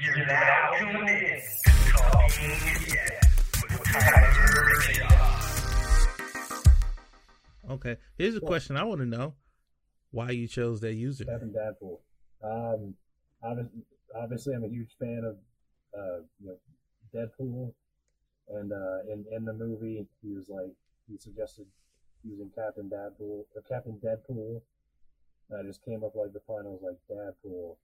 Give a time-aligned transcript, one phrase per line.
[0.00, 3.24] You're now tuned in to Talking Idiot
[3.62, 5.40] with Tyler Rickshaw.
[7.70, 7.96] Okay.
[8.16, 9.34] Here's a question I want to know:
[10.12, 11.24] Why you chose that user?
[11.24, 11.98] Captain Dadpool.
[12.44, 12.94] Um,
[13.42, 13.82] obviously,
[14.14, 15.36] obviously, I'm a huge fan of
[15.98, 16.58] uh, you know
[17.12, 17.72] Deadpool,
[18.50, 20.70] and uh, in in the movie, he was like
[21.10, 21.66] he suggested
[22.22, 24.62] using Captain Dadpool or Captain Deadpool.
[25.50, 26.66] And I just came up like the pun.
[26.66, 27.74] I was like Dadpool,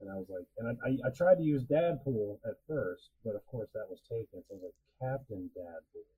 [0.00, 3.34] and I was like, and I, I, I tried to use Dadpool at first, but
[3.34, 4.42] of course that was taken.
[4.48, 6.08] So I was like Captain Dadpool.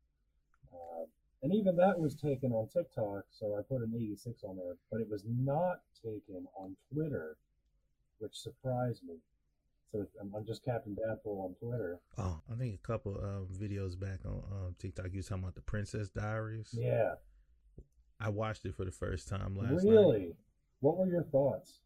[0.73, 1.05] Uh,
[1.43, 5.01] and even that was taken on TikTok, so I put an 86 on there, but
[5.01, 7.37] it was not taken on Twitter,
[8.19, 9.17] which surprised me.
[9.93, 12.01] So I'm, I'm just Captain Dadpool on Twitter.
[12.19, 15.55] Oh, I think a couple of videos back on um, TikTok, you was talking about
[15.55, 16.71] the Princess Diaries.
[16.73, 17.15] Yeah.
[18.19, 19.93] I watched it for the first time last night.
[19.93, 20.33] Really?
[20.81, 21.81] What were your thoughts?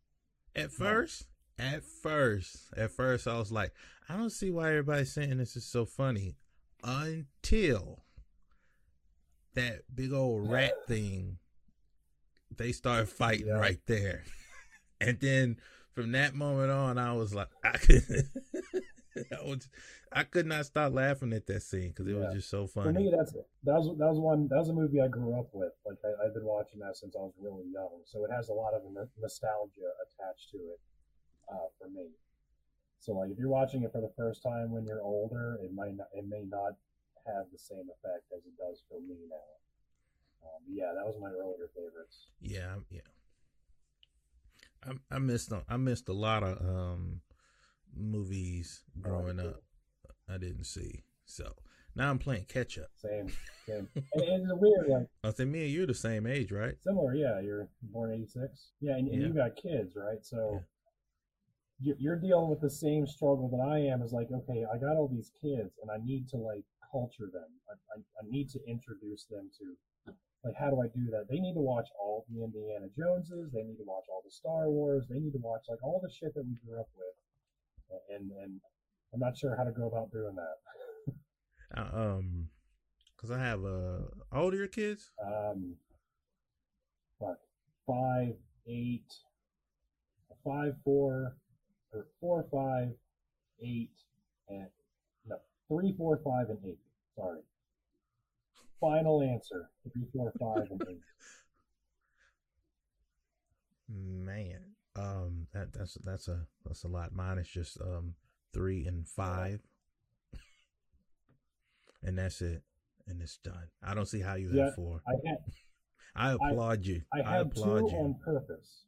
[0.55, 1.27] At first,
[1.61, 3.73] at first, at first, I was like,
[4.09, 6.37] I don't see why everybody's saying this is so funny
[6.83, 8.05] until
[9.55, 11.39] that big old rat thing.
[12.57, 13.55] They started fighting Yeah.
[13.59, 14.25] right there,
[15.01, 15.57] and then
[15.93, 18.02] from that moment on, I was like, I could,
[19.17, 19.69] I, was,
[20.13, 22.27] I could not stop laughing at that scene because it Yeah.
[22.27, 22.93] was just so funny.
[22.93, 25.49] For me, that's that was that was one that was a movie I grew up
[25.52, 25.73] with.
[25.87, 28.52] Like I, I've been watching that since I was really young, so it has a
[28.55, 30.80] lot of no- nostalgia attached to it
[31.52, 32.06] uh, for me.
[32.98, 35.96] So like if you're watching it for the first time when you're older, it might
[35.96, 36.73] not it may not
[37.26, 39.51] have the same effect as it does for me now.
[40.43, 42.28] Um, yeah, that was my earlier favorites.
[42.40, 43.01] Yeah, yeah.
[44.84, 47.21] I, I missed a- I missed a lot of um
[47.95, 49.62] movies growing Oh, up.
[50.28, 51.02] I didn't see.
[51.24, 51.52] So
[51.95, 52.90] now I'm playing catch up.
[52.96, 53.28] Same,
[53.66, 53.88] same.
[54.15, 56.74] and, and it's weird, like I think me and you're the same age, right?
[56.82, 57.15] similar.
[57.15, 58.73] Yeah, you're born '86.
[58.80, 59.28] Yeah, and, and Yeah.
[59.28, 60.24] you got kids, right?
[60.24, 60.51] So.
[60.54, 60.60] Yeah.
[61.81, 64.03] You're, you're dealing with the same struggle that I am.
[64.03, 67.49] Is like, okay, I got all these kids, and I need to like culture them.
[67.69, 70.12] I, I, I need to introduce them to,
[70.45, 71.27] like, how do I do that?
[71.29, 73.51] They need to watch all the Indiana Joneses.
[73.53, 75.07] They need to watch all the Star Wars.
[75.09, 78.61] They need to watch like all the shit that we grew up with, and and
[79.13, 81.15] I'm not sure how to go about doing that.
[81.75, 82.49] I, um,
[83.17, 85.11] cause I have uh, how old are your kids?
[85.25, 85.77] Um,
[87.19, 87.39] what
[87.87, 88.35] five,
[88.67, 89.13] eight,
[90.45, 91.37] five, four,
[91.93, 92.91] or four, five,
[93.62, 93.91] eight,
[94.49, 94.69] and
[95.27, 95.37] no,
[95.69, 96.78] three, four, five, and eight.
[97.17, 97.41] Sorry.
[98.81, 101.03] Final answer: three, four, five, and eight.
[103.89, 104.61] Man,
[104.97, 107.12] um, that that's that's a that's a lot.
[107.15, 108.15] Mine is just um
[108.55, 109.61] three and five,
[112.03, 112.62] and that's it,
[113.09, 113.69] and it's done.
[113.83, 115.03] I don't see how you Yeah, have four.
[115.07, 115.39] I had
[116.15, 117.03] I applaud you.
[117.12, 117.99] I I, had two applaud you.
[117.99, 118.84] on purpose.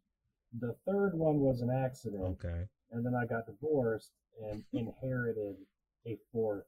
[0.61, 2.67] The third one was an accident, Okay.
[2.93, 4.11] And then I got divorced
[4.43, 5.57] and inherited
[6.07, 6.65] a fourth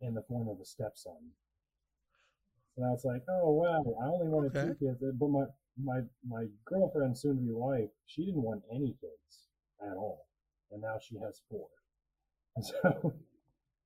[0.00, 1.32] in the form of a stepson.
[2.74, 5.44] So now it's like, oh wow, I only wanted two kids, but my
[5.82, 9.48] my my girlfriend, soon to be wife, she didn't want any kids
[9.80, 10.26] at all,
[10.70, 11.68] and now she has four.
[12.56, 13.14] And so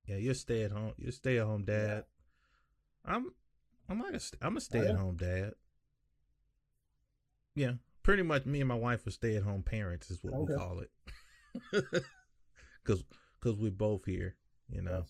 [0.05, 0.93] Yeah, you're stay at home.
[0.97, 2.05] You're stay at home dad.
[3.05, 3.33] I'm
[3.89, 5.53] I'm like a, I'm a stay at home dad.
[7.55, 7.73] Yeah,
[8.03, 8.45] pretty much.
[8.45, 10.91] Me and my wife are stay at home parents is what we call it.
[12.85, 13.03] Cause
[13.41, 14.35] cause we both here,
[14.69, 15.05] you know.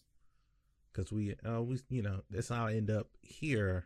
[0.94, 3.86] Cause we uh we you know that's how I end up here,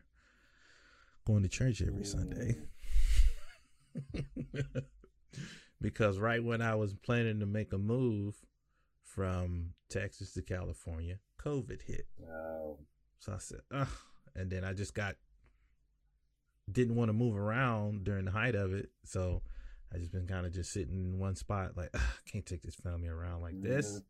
[1.25, 2.57] going to church every Sunday.
[5.81, 8.35] because right when I was planning to make a move
[9.03, 12.07] from Texas to California, COVID hit.
[12.19, 12.79] no,
[13.19, 13.87] So I said, ugh.
[14.35, 15.15] And then I just got,
[16.71, 18.89] didn't want to move around during the height of it.
[19.03, 19.41] So
[19.93, 22.01] I just been kind of just sitting in one spot, like, ugh,
[22.31, 24.01] can't take this family around like this.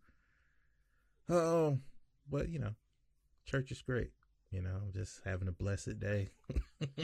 [1.30, 1.78] Oh,
[2.30, 2.74] but you know,
[3.46, 4.12] church is great.
[4.52, 6.30] You know, just having a blessed day.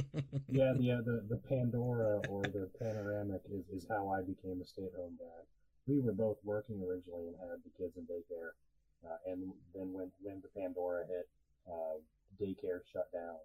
[0.48, 4.66] yeah, the, uh, the the Pandora or the panoramic is, is how I became a
[4.66, 5.44] stay at home dad.
[5.86, 8.56] We were both working originally and had the kids in daycare,
[9.04, 11.28] uh, and then when when the Pandora hit,
[11.68, 12.00] uh,
[12.40, 13.36] daycare shut down.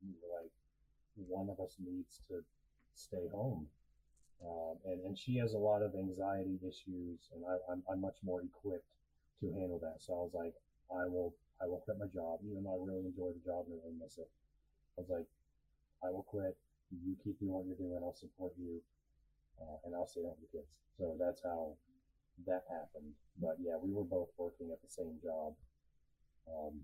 [0.00, 0.52] We were like,
[1.28, 2.42] one of us needs to
[2.94, 3.66] stay home,
[4.44, 8.16] um, and and she has a lot of anxiety issues, and I, I'm I'm much
[8.22, 8.88] more equipped
[9.40, 9.96] to handle that.
[10.00, 10.54] So I was like,
[10.90, 13.76] I will I will quit my job, even though I really enjoy the job and
[13.76, 14.28] I really miss it.
[14.96, 15.28] I was like,
[16.02, 16.56] I will quit.
[16.90, 18.00] You keep doing what you're doing.
[18.02, 18.80] I'll support you,
[19.60, 20.72] uh, and I'll stay home with the kids.
[20.98, 21.76] So that's how
[22.46, 23.12] that happened.
[23.40, 25.54] But yeah, we were both working at the same job.
[26.48, 26.80] Um,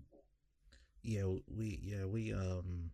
[1.03, 2.91] yeah, we, yeah, we, um,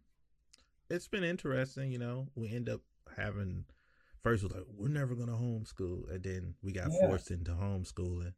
[0.94, 2.82] it's been interesting, you know, we end up
[3.18, 3.66] having
[4.22, 7.00] first was like, we're never gonna homeschool, and then we got Yeah.
[7.02, 8.34] forced into homeschooling,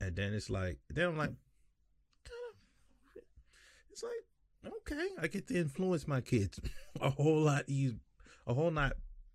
[0.00, 1.30] and then it's like, then I'm like,
[3.90, 6.60] it's like, okay, I get to influence my kids
[7.00, 8.00] a whole lot easy,
[8.46, 8.92] a whole lot,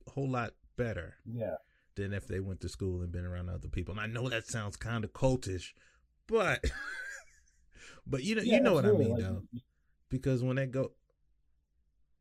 [0.08, 1.56] a whole lot better Yeah.
[1.96, 3.94] than if they went to school and been around other people.
[3.94, 5.74] And I know that sounds kind of cultish,
[6.28, 6.64] but
[8.08, 9.44] but you know Yeah, you know what I mean Like, though,
[10.10, 10.92] because when they go,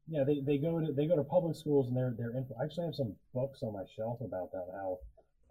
[0.06, 2.86] Yeah, they, they go to they go to public schools and they're they're I actually
[2.86, 4.98] have some books on my shelf about that how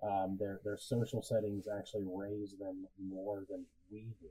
[0.08, 4.30] um, their their social settings actually raise them more than we do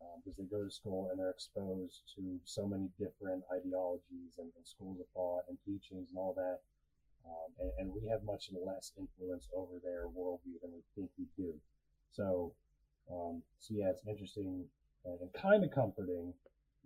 [0.00, 4.50] um, because they go to school and they're exposed to so many different ideologies and,
[4.56, 6.60] and schools of thought and teachings and all that,
[7.26, 11.26] um, and, and we have much less influence over their worldview than we think we
[11.36, 11.54] do.
[12.12, 12.52] So,
[13.10, 14.64] um, so yeah, it's interesting
[15.04, 16.32] and, and kind of comforting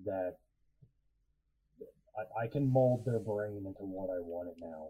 [0.04, 0.36] that
[2.20, 4.88] I, I can mold their brain into what I want it now.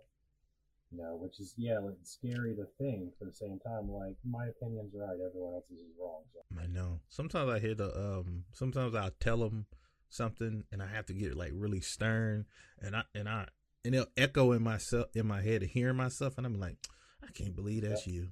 [0.93, 3.13] You know, which is yeah, like, scary to think.
[3.19, 6.23] But at the same time, like my opinion's right, everyone else's is wrong.
[6.33, 9.67] So I know sometimes I hear the um, sometimes I'll tell them
[10.09, 12.47] something and I have to get like really stern,
[12.81, 13.47] and I and I
[13.85, 16.77] and it'll echo in myself in my head, hearing myself, and I'm like,
[17.23, 18.31] I can't believe that's you.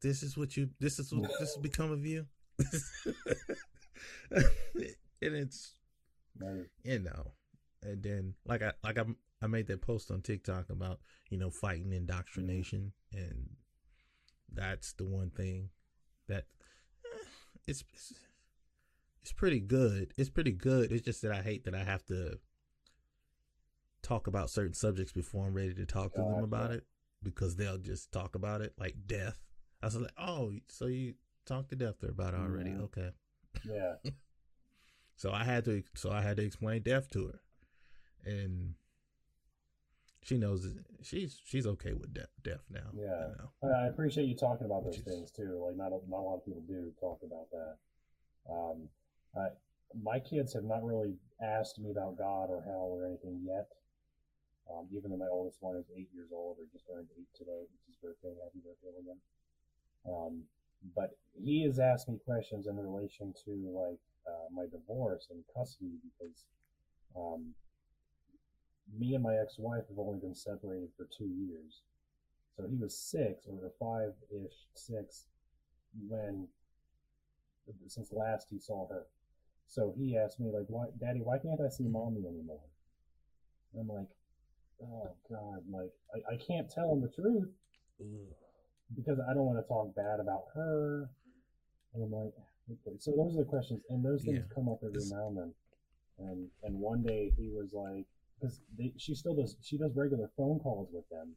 [0.00, 0.70] This is what you.
[0.80, 2.26] This is what this has become of you.
[4.30, 5.74] and it's
[6.82, 7.32] you know
[7.82, 9.04] and then like i like i
[9.42, 11.00] i made that post on tiktok about
[11.30, 12.92] you know fighting indoctrination.
[13.12, 13.50] And
[14.52, 15.70] that's the one thing
[16.28, 16.44] that
[17.04, 17.24] eh,
[17.66, 18.12] it's, it's
[19.22, 20.12] it's pretty good.
[20.16, 20.92] It's pretty good.
[20.92, 22.38] It's just that i hate that i have to
[24.02, 26.84] talk about certain subjects before i'm ready to talk to them about it
[27.22, 29.38] because they'll just talk about it like death.
[29.82, 31.14] I was like oh so you
[31.46, 32.70] talked to death there about it already.
[32.70, 32.84] Mhm.
[32.84, 33.10] okay.
[33.64, 33.94] Yeah,
[35.16, 37.40] so I had to so I had to explain death to her.
[38.24, 38.74] And
[40.22, 40.66] she knows
[41.02, 42.90] she's she's okay with death death now.
[42.92, 43.32] you Yeah.
[43.38, 43.74] know.
[43.74, 45.62] I appreciate you talking about those things too.
[45.64, 47.76] Like not a, not a lot of people do talk about that.
[48.50, 48.88] Um,
[49.36, 49.48] I,
[50.02, 53.68] my kids have not really asked me about God or hell or anything yet.
[54.70, 57.66] Um, even though my oldest one is eight years old or just turned eight today,
[57.74, 58.30] it's his birthday.
[58.44, 59.18] Happy birthday, William.
[60.06, 60.44] Um,
[60.94, 65.98] but he has asked me questions in relation to like uh, my divorce and custody
[66.04, 66.44] because
[67.16, 67.52] um,
[68.98, 71.82] me and my ex-wife have only been separated for two years.
[72.56, 75.26] So he was six or five ish, six,
[76.08, 76.48] when
[77.86, 79.06] since last he saw her.
[79.66, 81.20] So he asked me like, "Why, Daddy?
[81.20, 82.64] Why can't I see mommy anymore?"
[83.72, 84.08] And I'm like,
[84.82, 85.62] "Oh God!
[85.70, 87.48] Like I, I can't tell him the truth
[88.96, 91.08] because I don't want to talk bad about her."
[91.94, 92.32] And I'm like,
[92.70, 92.96] okay.
[92.98, 94.54] "So those are the questions, and those things Yeah.
[94.54, 95.54] come up every now and then."
[96.18, 98.06] And and one day he was like,
[98.40, 98.60] because
[98.96, 101.34] she still does she does regular phone calls with them.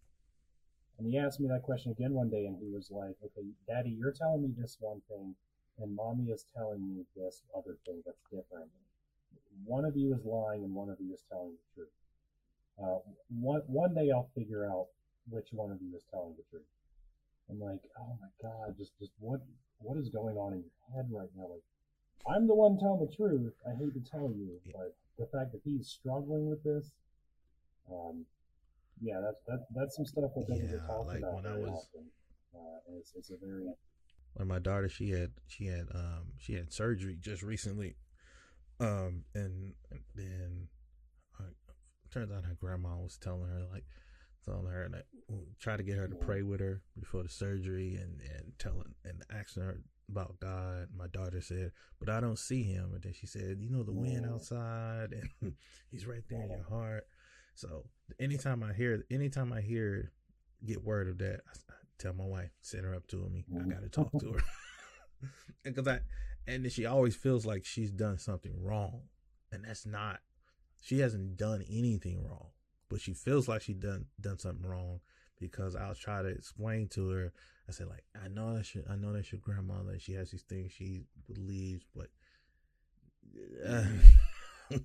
[0.98, 3.90] And he asked me that question again one day, and he was like, "Okay, Daddy,
[3.90, 5.36] you're telling me this one thing,
[5.80, 8.70] and Mommy is telling me this other thing that's different.
[9.66, 11.94] One of you is lying, and one of you is telling the truth.
[12.82, 14.88] Uh, one one day I'll figure out
[15.30, 16.70] which one of you is telling the truth."
[17.50, 19.42] I'm like, "Oh my God, just just what
[19.80, 21.48] what is going on in your head right now?
[21.48, 21.64] Like,
[22.26, 23.54] I'm the one telling the truth.
[23.68, 26.92] I hate to tell you, but the fact that he's struggling with this,
[27.92, 28.26] um,
[29.02, 31.70] yeah, that's that, that's some stuff that doesn't get talked like about when I was-
[31.70, 32.06] often.
[32.56, 33.66] Uh, it's it's a very
[34.36, 37.96] when my daughter she had she had um she had surgery just recently
[38.80, 39.74] um and
[40.16, 40.68] then
[41.40, 41.44] uh,
[42.12, 43.86] turns out her grandma was telling her like
[44.46, 45.06] telling her like
[45.60, 49.24] try to get her to pray with her before the surgery and and telling and
[49.32, 49.80] asking her
[50.10, 52.92] about God my daughter said but I don't see him.
[52.94, 55.54] And then she said you know the wind outside and
[55.92, 57.08] he's right there in your heart.
[57.56, 57.86] So
[58.20, 60.12] anytime I hear anytime I hear
[60.66, 63.46] get word of that I, I tell my wife send her up to me.
[63.56, 63.70] I Mhm.
[63.70, 64.44] gotta talk to her.
[65.64, 66.00] Because I
[66.48, 69.04] and then she always feels like she's done something wrong,
[69.52, 70.20] and that's not.
[70.82, 72.50] She hasn't done anything wrong,
[72.90, 75.00] but she feels like she done done something wrong
[75.50, 77.34] because I'll try to explain to her.
[77.68, 79.98] I said like I know that's your, I know that's your grandmother.
[80.00, 82.08] She has these things she believes, but
[83.68, 83.84] uh,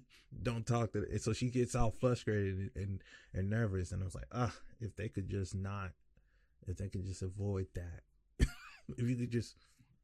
[0.43, 1.01] don't talk to.
[1.01, 1.19] Her.
[1.19, 5.09] So she gets all frustrated and and nervous, and I was like, ah, if they
[5.09, 5.93] could just not,
[6.67, 8.03] if they could just avoid that,
[8.99, 9.57] if you could just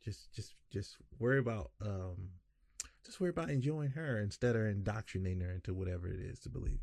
[0.04, 2.30] just just just worry about um
[3.04, 6.80] just worry about enjoying her instead of indoctrinating her into whatever it is to believe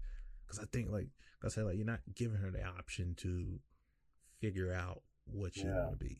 [0.51, 1.07] because i think like
[1.43, 3.59] i said like you're not giving her the option to
[4.39, 5.77] figure out what she Yeah.
[5.85, 6.19] want to be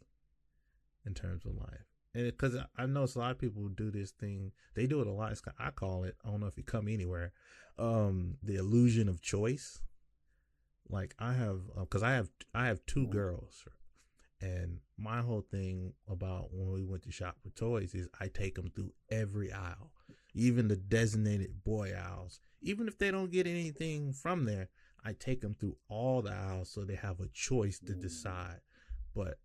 [1.06, 1.86] in terms of life.
[2.14, 5.12] And because I, know a lot of people do this thing they do it a
[5.12, 7.32] lot it's, i call it i don't know if you come anywhere
[7.80, 9.80] um the illusion of choice.
[10.90, 13.66] Like I have because I have I have two girls,
[14.42, 18.56] and my whole thing about when we went to shop for toys is I take
[18.56, 19.92] them through every aisle,
[20.34, 22.40] even the designated boy aisles.
[22.62, 24.70] Even if they don't get anything from there,
[25.06, 28.62] I take them through all the aisles so they have a choice to decide.
[29.16, 29.38] But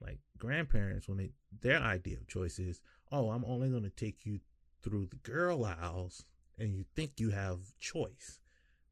[0.00, 1.30] like grandparents, when they
[1.60, 2.80] their idea of choice is,
[3.10, 4.40] oh, I'm only going to take you
[4.82, 6.24] through the girl aisles,
[6.58, 8.38] and you think you have choice,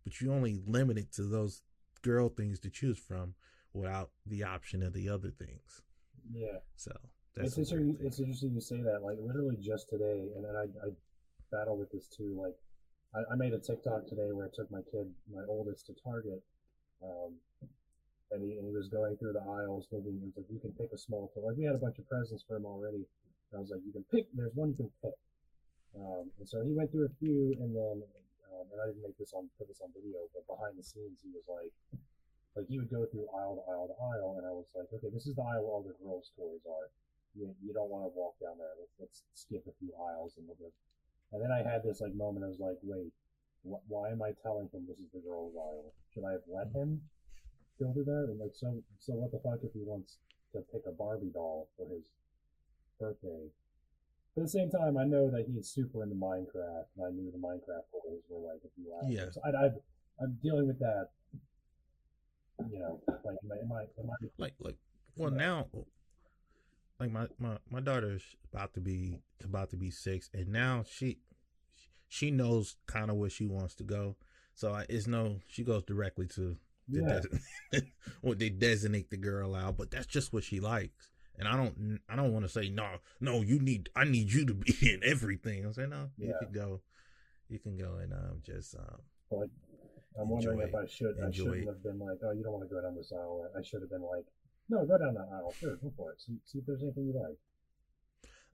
[0.04, 1.62] but you only limit it to those
[2.02, 3.35] girl things to choose from
[3.74, 5.82] without the option of the other things.
[6.32, 6.58] Yeah.
[6.76, 6.92] So
[7.36, 7.96] it's interesting.
[7.96, 8.06] thing.
[8.06, 9.02] It's interesting you say that.
[9.02, 10.90] Like literally just today, and then I, I
[11.50, 12.36] battle with this too.
[12.40, 12.56] Like
[13.14, 16.42] I, I made a TikTok today where I took my kid, my oldest, to Target,
[17.02, 17.34] um,
[18.30, 20.18] and he and he was going through the aisles looking.
[20.20, 22.08] He was like, "You can pick a small toy." Like we had a bunch of
[22.08, 23.04] presents for him already.
[23.52, 24.28] And I was like, "You can pick.
[24.34, 25.16] There's one you can pick."
[25.96, 28.00] Um, and so he went through a few, and then
[28.52, 31.20] um, and I didn't make this on put this on video, but behind the scenes
[31.24, 31.72] he was like,
[32.56, 35.09] like he would go through aisle to aisle to aisle, and I was like, okay,
[35.12, 36.92] this is the aisle where all the girls' toys are.
[37.32, 38.76] You, you don't want to walk down there.
[38.76, 40.68] Let's, let's skip a few aisles and we'll go.
[41.32, 42.44] And then I had this like moment.
[42.44, 43.09] I was like, wait,
[43.64, 45.97] wh- why am I telling him this is the girls' aisle?
[46.12, 47.00] Should I have let him
[47.80, 48.28] go through there?
[48.28, 50.21] And like, so so what the fuck if he wants
[50.52, 52.04] to pick a Barbie doll for his
[53.00, 53.49] birthday?
[54.37, 57.32] But at the same time, I know that he's super into Minecraft, and I knew
[57.32, 59.09] the Minecraft toys were like a few hours.
[59.09, 59.32] Yeah.
[59.32, 59.68] So I, I,
[60.21, 61.09] I'm dealing with that.
[62.71, 64.76] You know, like am I, am I, am I like like
[65.16, 65.66] well now
[67.00, 71.18] like my, my my daughter's about to be about to be six and now she
[72.09, 74.16] she knows kind of where she wants to go.
[74.54, 76.56] So I, it's no she goes directly to
[76.88, 77.21] the yeah,
[77.73, 77.87] des-
[78.21, 81.11] what they designate the girl out but that's just what she likes.
[81.38, 84.44] And i don't i don't want to say no no you need i need you
[84.47, 85.64] to be in everything.
[85.64, 86.82] I'm saying no you can go
[87.49, 89.49] you can go and um just um but
[90.21, 92.69] I'm wondering Enjoy if I should, I shouldn't have been like, oh, you don't want
[92.69, 93.49] to go down this aisle.
[93.59, 94.25] I should have been like,
[94.69, 95.54] no, go down that aisle.
[95.59, 96.21] Sure, go for it.
[96.21, 97.37] See, see if there's anything you like.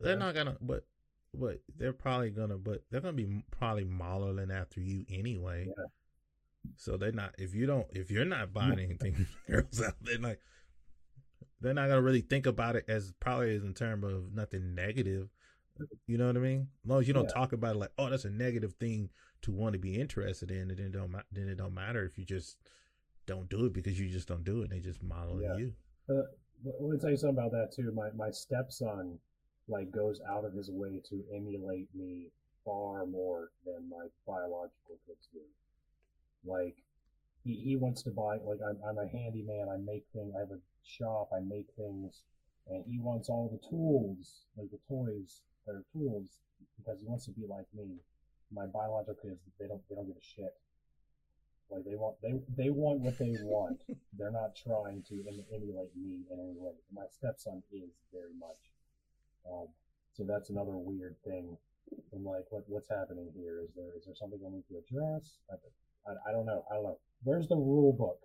[0.00, 0.18] They're Yeah.
[0.18, 0.86] not gonna, but
[1.34, 5.66] but they're probably gonna, but they're gonna be probably modeling after you anyway.
[5.66, 5.84] Yeah.
[6.76, 7.34] So they're not.
[7.38, 10.36] If you don't, if you're not buying anything girls out, they're not.
[11.60, 15.28] They're not gonna really think about it as probably as in terms of nothing negative.
[16.06, 16.68] You know what I mean?
[16.84, 17.34] As long as you don't Yeah.
[17.34, 19.10] talk about it like, oh, that's a negative thing
[19.42, 22.18] to want to be interested in, and it don't ma- then it don't matter if
[22.18, 22.56] you just
[23.26, 24.70] don't do it because you just don't do it.
[24.70, 25.56] They just model Yeah.
[25.56, 25.72] you.
[26.08, 26.22] Uh,
[26.64, 27.92] but let me tell you something about that too.
[27.92, 29.18] My my stepson
[29.68, 32.30] like goes out of his way to emulate me
[32.64, 35.40] far more than my biological kids do.
[36.44, 36.76] Like
[37.44, 39.68] he, he wants to buy like I'm I'm a handyman.
[39.68, 40.32] I make things.
[40.36, 41.28] I have a shop.
[41.32, 42.22] I make things,
[42.68, 46.40] and he wants all the tools, like the toys that are tools,
[46.78, 47.96] because he wants to be like me.
[48.52, 50.54] My biological kids, they don't they don't give a shit.
[51.70, 53.82] Like they want they they want what they want.
[54.18, 56.72] They're not trying to em- emulate me in any way.
[56.92, 58.72] My stepson is very much.
[59.44, 59.68] Um,
[60.14, 61.56] so that's another weird thing.
[62.12, 63.60] And like, what what's happening here?
[63.62, 65.38] Is there is there something I need to address?
[65.50, 65.56] I,
[66.10, 66.64] I, I don't know.
[66.70, 66.98] I don't know.
[67.24, 68.20] Where's the rule book?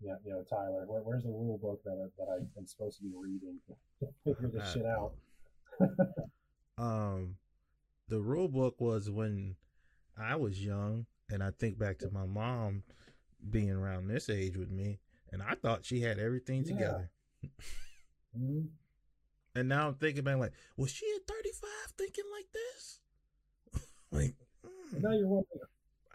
[0.00, 0.84] Yeah, you know, Tyler.
[0.86, 4.06] Where, where's the rule book that I, that I am supposed to be reading to,
[4.06, 5.12] to figure this shit out?
[6.78, 7.36] um
[8.12, 9.56] the rule book was when
[10.18, 12.82] I was young and I think back to my mom
[13.48, 14.98] being around this age with me
[15.30, 16.72] and I thought she had everything Yeah.
[16.76, 17.10] together.
[18.36, 18.68] Mhm.
[19.54, 23.00] And now I'm thinking back like, was she at 35 thinking like this?
[24.10, 25.60] like mm, Now you're wondering,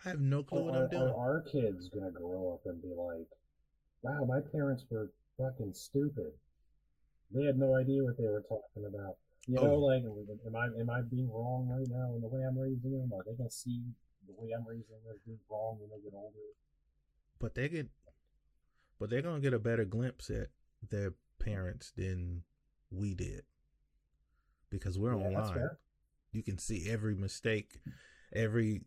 [0.06, 1.02] I have no clue what are, I'm doing.
[1.02, 3.28] are our kids gonna grow up and be like,
[4.04, 6.32] "Wow, my parents were fucking stupid.
[7.32, 10.90] They had no idea what they were talking about." You know, like, am I am
[10.90, 13.12] I being wrong right now in the way I'm raising them?
[13.14, 13.82] Are they gonna see
[14.28, 16.38] the way I'm raising them as being wrong when they get older?
[17.40, 17.88] But they get
[19.00, 20.48] but they're going to get a better glimpse at
[20.90, 22.42] their parents than
[22.90, 23.44] we did.
[24.70, 25.70] Because we're Yeah, online.
[26.32, 27.80] you can see every mistake,
[28.34, 28.82] every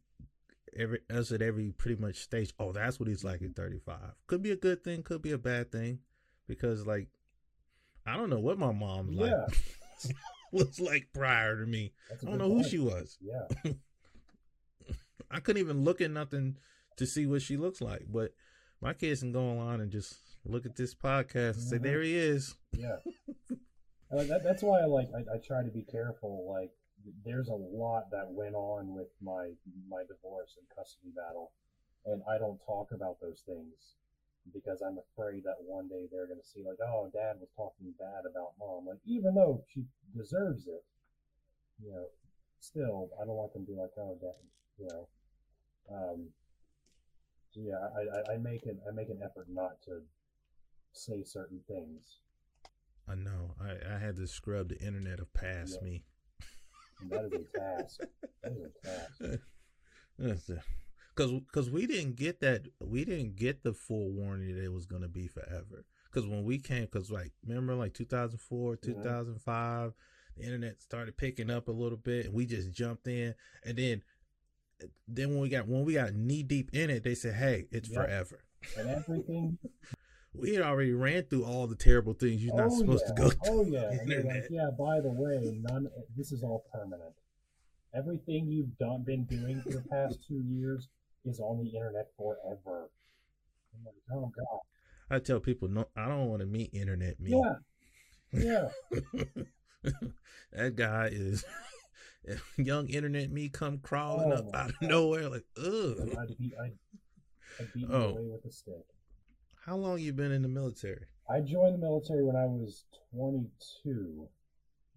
[0.76, 2.52] every us at every pretty much stage.
[2.58, 3.98] Oh, that's what he's like at 35.
[4.26, 6.00] Could be a good thing, could be a bad thing,
[6.46, 7.08] because like
[8.04, 9.44] I don't know what my mom's Yeah.
[9.46, 10.12] like
[10.66, 11.92] was like prior to me.
[12.10, 13.16] I don't know who she was.
[13.20, 13.46] Yeah,
[15.30, 16.56] I couldn't even look at nothing
[16.96, 18.06] to see what she looks like.
[18.08, 18.32] But
[18.80, 20.14] my kids can go online and just
[20.44, 21.82] look at this podcast and say, Mhm.
[21.82, 22.96] "There he is." yeah.
[24.12, 26.44] Uh, that, that's why I like I, I try to be careful.
[26.50, 26.72] Like,
[27.24, 29.52] there's a lot that went on with my
[29.88, 31.52] my divorce and custody battle,
[32.06, 33.94] and I don't talk about those things
[34.52, 37.94] because I'm afraid that one day they're going to see like, oh, dad was talking
[37.98, 38.86] bad about mom.
[38.86, 39.84] Like, even though she
[40.16, 40.84] deserves it,
[41.82, 42.06] you know,
[42.60, 44.40] still I don't want them to be like, oh, dad,
[44.78, 45.08] you know.
[45.92, 46.28] Um,
[47.52, 50.02] So yeah, I, I, I make an I make an effort not to
[50.92, 52.18] say certain things.
[53.08, 53.54] I know.
[53.60, 55.88] I, I had to scrub the internet of past Yeah.
[55.88, 56.04] me.
[57.00, 58.00] And that is a task.
[58.42, 59.40] That is a task.
[61.20, 64.86] Because because we didn't get that we didn't get the full warning that it was
[64.86, 65.84] gonna be forever.
[66.06, 68.80] Because when we came, because like remember like 2004, Mhm.
[68.80, 69.92] 2005,
[70.38, 73.34] the internet started picking up a little bit, and we just jumped in,
[73.64, 74.02] and then
[75.06, 77.90] then when we got when we got knee deep in it, they said, "Hey, it's
[77.90, 78.02] Yep.
[78.02, 78.40] forever."
[78.78, 79.58] And everything.
[80.32, 83.14] We had already ran through all the terrible things you're not oh, supposed yeah.
[83.14, 83.40] to go through.
[83.52, 83.88] Oh yeah.
[84.06, 84.70] like, yeah.
[84.78, 85.90] By the way, none.
[86.16, 87.16] This is all permanent.
[87.92, 90.88] Everything you've done, been doing for the past two years
[91.24, 92.90] is on the internet forever.
[93.84, 94.60] Like, oh god.
[95.12, 97.30] I tell people, no, I don't want to meet internet me.
[98.32, 98.68] Yeah.
[98.92, 99.02] Yeah.
[100.52, 101.44] that guy is
[102.56, 105.96] young internet me come crawling Oh up out of nowhere like ugh.
[106.18, 106.72] I'd beat, I'd,
[107.58, 108.10] I'd beat Oh.
[108.10, 108.84] away with a stick.
[109.66, 111.06] How long you been in the military?
[111.28, 112.84] I joined the military when I was
[113.14, 114.28] 22.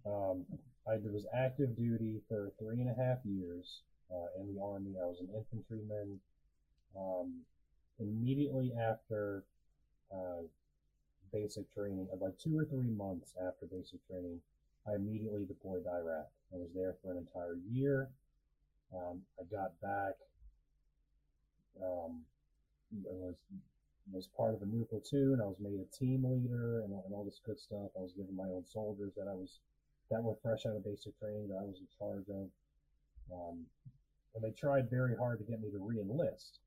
[0.06, 0.44] Um,
[0.86, 3.82] I was active duty for three and a half years
[4.12, 4.94] uh, in the army.
[5.00, 6.20] I was an infantryman.
[6.96, 7.42] Um,
[7.98, 9.44] immediately after
[10.12, 10.42] uh,
[11.32, 14.40] basic training, uh, like two or three months after basic training,
[14.86, 16.28] I immediately deployed to Iraq.
[16.52, 18.08] I was there for an entire year.
[18.94, 20.14] Um, I got back.
[21.82, 22.20] Um,
[22.92, 23.34] was
[24.12, 25.40] was part of a new platoon.
[25.40, 27.90] I was made a team leader and, and all this good stuff.
[27.96, 29.58] I was given my own soldiers that I was
[30.10, 32.48] that were fresh out of basic training that I was in charge of.
[33.32, 33.66] Um,
[34.34, 36.58] and they tried very hard to get me to re-enlist.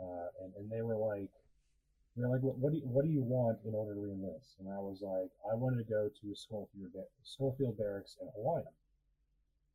[0.00, 1.30] Uh, and, and they were like,
[2.16, 4.56] they're like, what, what do you, what do you want in order to re-enlist?
[4.58, 6.90] And I was like, I wanted to go to Schofield,
[7.22, 8.64] Schofield Barracks in Hawaii.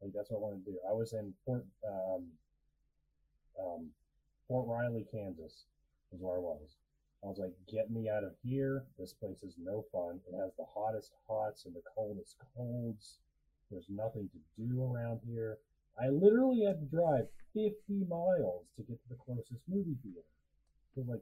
[0.02, 0.78] Like that's what I wanted to do.
[0.88, 2.28] I was in Fort um,
[3.58, 3.90] um,
[4.48, 5.66] Fort Riley, Kansas,
[6.14, 6.76] is where I was.
[7.24, 8.84] I was like, get me out of here.
[9.00, 10.20] This place is no fun.
[10.30, 13.18] It has the hottest hots and the coldest colds.
[13.72, 15.58] There's nothing to do around here.
[16.02, 20.26] I literally had to drive 50 miles to get to the closest movie theater.
[20.96, 21.22] to like,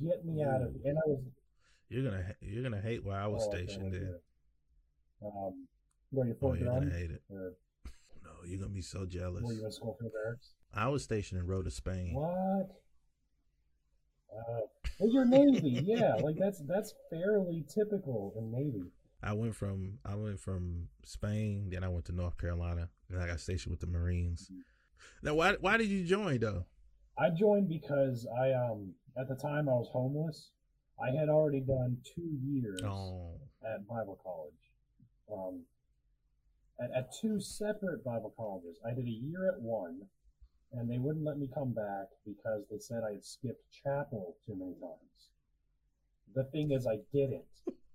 [0.00, 0.74] get me out of.
[0.84, 1.20] And I was
[1.88, 4.14] You're gonna you're gonna hate where I was oh, stationed in.
[5.22, 5.66] Um,
[6.12, 7.22] were you oh, you're gonna hate it.
[7.28, 7.54] Or
[8.24, 9.42] No, you're gonna be so jealous.
[9.42, 10.50] were you in Schofield Barracks?
[10.72, 12.14] I was stationed in Rota, Spain.
[12.14, 12.70] What?
[14.32, 14.60] Uh,
[15.00, 16.14] well, you're Navy, yeah.
[16.14, 18.92] Like that's that's fairly typical in Navy.
[19.22, 23.26] I went from I went from Spain, then I went to North Carolina, and I
[23.26, 24.50] got stationed with the Marines.
[25.22, 26.64] Now, why why did you join though?
[27.18, 30.50] I joined because I um at the time I was homeless.
[31.02, 34.52] I had already done two years Oh, at Bible college.
[35.32, 35.62] Um,
[36.78, 38.78] at, at two separate Bible colleges.
[38.86, 40.00] I did a year at one,
[40.72, 44.56] and they wouldn't let me come back because they said I had skipped chapel too
[44.56, 45.30] many times.
[46.34, 47.44] The thing is, I didn't.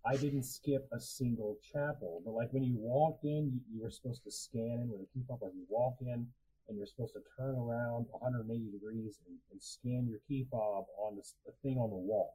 [0.06, 2.22] I didn't skip a single chapel.
[2.24, 5.14] But like when you walked in, you, you were supposed to scan in with a
[5.14, 5.42] key fob.
[5.42, 6.28] Like you walk in,
[6.68, 11.16] and you're supposed to turn around 180 degrees and, and scan your key fob on
[11.16, 12.34] this, the thing on the wall.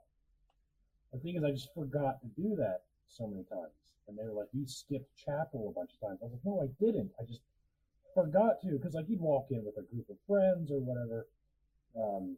[1.12, 3.74] The thing is, I just forgot to do that so many times.
[4.06, 6.20] And they were like, you skipped chapel a bunch of times.
[6.22, 7.10] I was like, no, I didn't.
[7.18, 7.40] I just
[8.14, 8.78] forgot to.
[8.78, 11.26] Because, like, you'd walk in with a group of friends or whatever.
[11.98, 12.36] Um,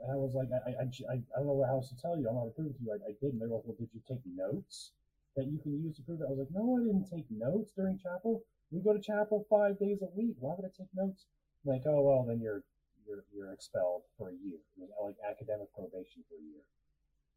[0.00, 2.28] and I was like, I, I, I, I don't know what else to tell you.
[2.28, 2.92] I'm not approved to you.
[2.92, 3.38] I, I didn't.
[3.38, 4.92] They were like, well, did you take notes
[5.36, 6.26] that you can use to prove it?
[6.26, 8.42] I was like, no, I didn't take notes during chapel.
[8.70, 10.36] We go to chapel five days a week.
[10.40, 11.26] Why would I take notes?
[11.64, 12.64] Like, oh, well, then you're
[13.06, 14.58] you're you're expelled for a year.
[14.80, 16.64] It was like academic probation for a year.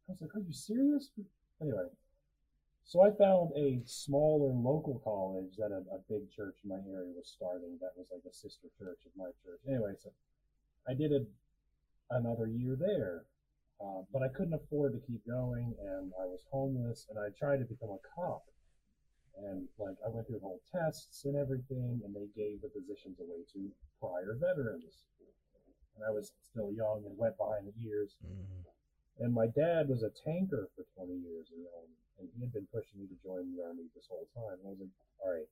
[0.08, 1.10] I was like, are you serious?
[1.60, 1.86] Anyway,
[2.86, 7.10] so I found a smaller local college that a, a big church in my area
[7.10, 9.58] was starting that was like a sister church of my church.
[9.66, 10.10] Anyway, so
[10.88, 11.26] I did a,
[12.10, 13.24] another year there,
[13.80, 17.58] uh, but I couldn't afford to keep going, and I was homeless, and I tried
[17.58, 18.44] to become a cop.
[19.36, 23.20] And like I went through the whole tests and everything, and they gave the positions
[23.20, 23.68] away to
[24.00, 25.04] prior veterans.
[25.96, 28.16] And I was still young and wet behind the ears.
[28.24, 28.64] mm.
[29.20, 32.52] And my dad was a tanker for 20 years in the army, and he had
[32.52, 34.60] been pushing me to join the army this whole time.
[34.60, 35.50] And I was like, all right,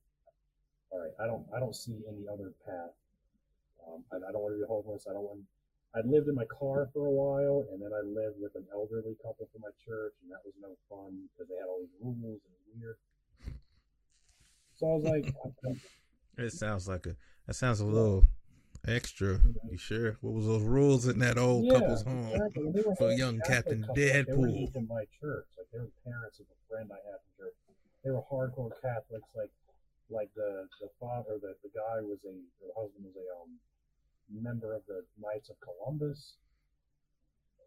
[0.93, 2.93] all right, I don't, I don't see any other path.
[3.85, 5.05] Um, I, I don't want to be homeless.
[5.09, 5.41] I don't want.
[5.95, 9.15] I lived in my car for a while, and then I lived with an elderly
[9.23, 12.41] couple from my church, and that was no fun because they had all these rules
[12.43, 12.97] and weird.
[14.75, 15.25] So I was like,
[16.37, 17.15] It sounds like a
[17.47, 18.25] that sounds a little
[18.85, 19.39] extra.
[19.71, 20.17] You sure?
[20.19, 22.27] What was those rules in that old yeah, couple's home?
[22.27, 22.63] exactly.
[22.67, 23.95] And they were for young Catholic Captain couple.
[23.95, 24.67] Like, They were Deadpool.
[24.67, 25.47] even my church.
[25.57, 27.55] Like they were parents of a friend I had from church.
[28.03, 29.29] They were hardcore Catholics.
[29.33, 29.51] Like
[30.09, 33.55] like the the father, the the guy was a the husband was a um
[34.33, 36.37] member of the Knights of Columbus.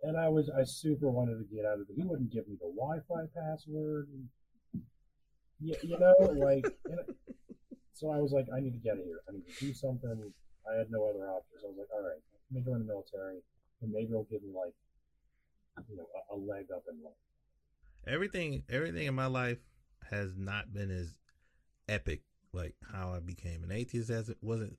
[0.02, 1.96] And I was I super wanted to get out of it.
[1.96, 4.08] He wouldn't give me the Wi-Fi password.
[5.60, 6.64] You, you know, like,
[7.94, 9.20] so I was like, I need to get here.
[9.28, 10.32] I need to do something.
[10.70, 11.62] I had no other options.
[11.64, 12.20] I was like, all right,
[12.52, 13.38] let me join the military,
[13.82, 14.74] and maybe it'll give me like,
[15.88, 17.14] you know, a, a leg up in life.
[18.06, 19.58] everything everything in my life
[20.10, 21.14] has not been as
[21.88, 24.78] epic like how I became an atheist as it wasn't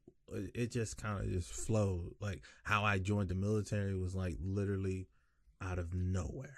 [0.54, 5.08] it just kind of just flowed like how I joined the military was like literally
[5.62, 6.58] out of nowhere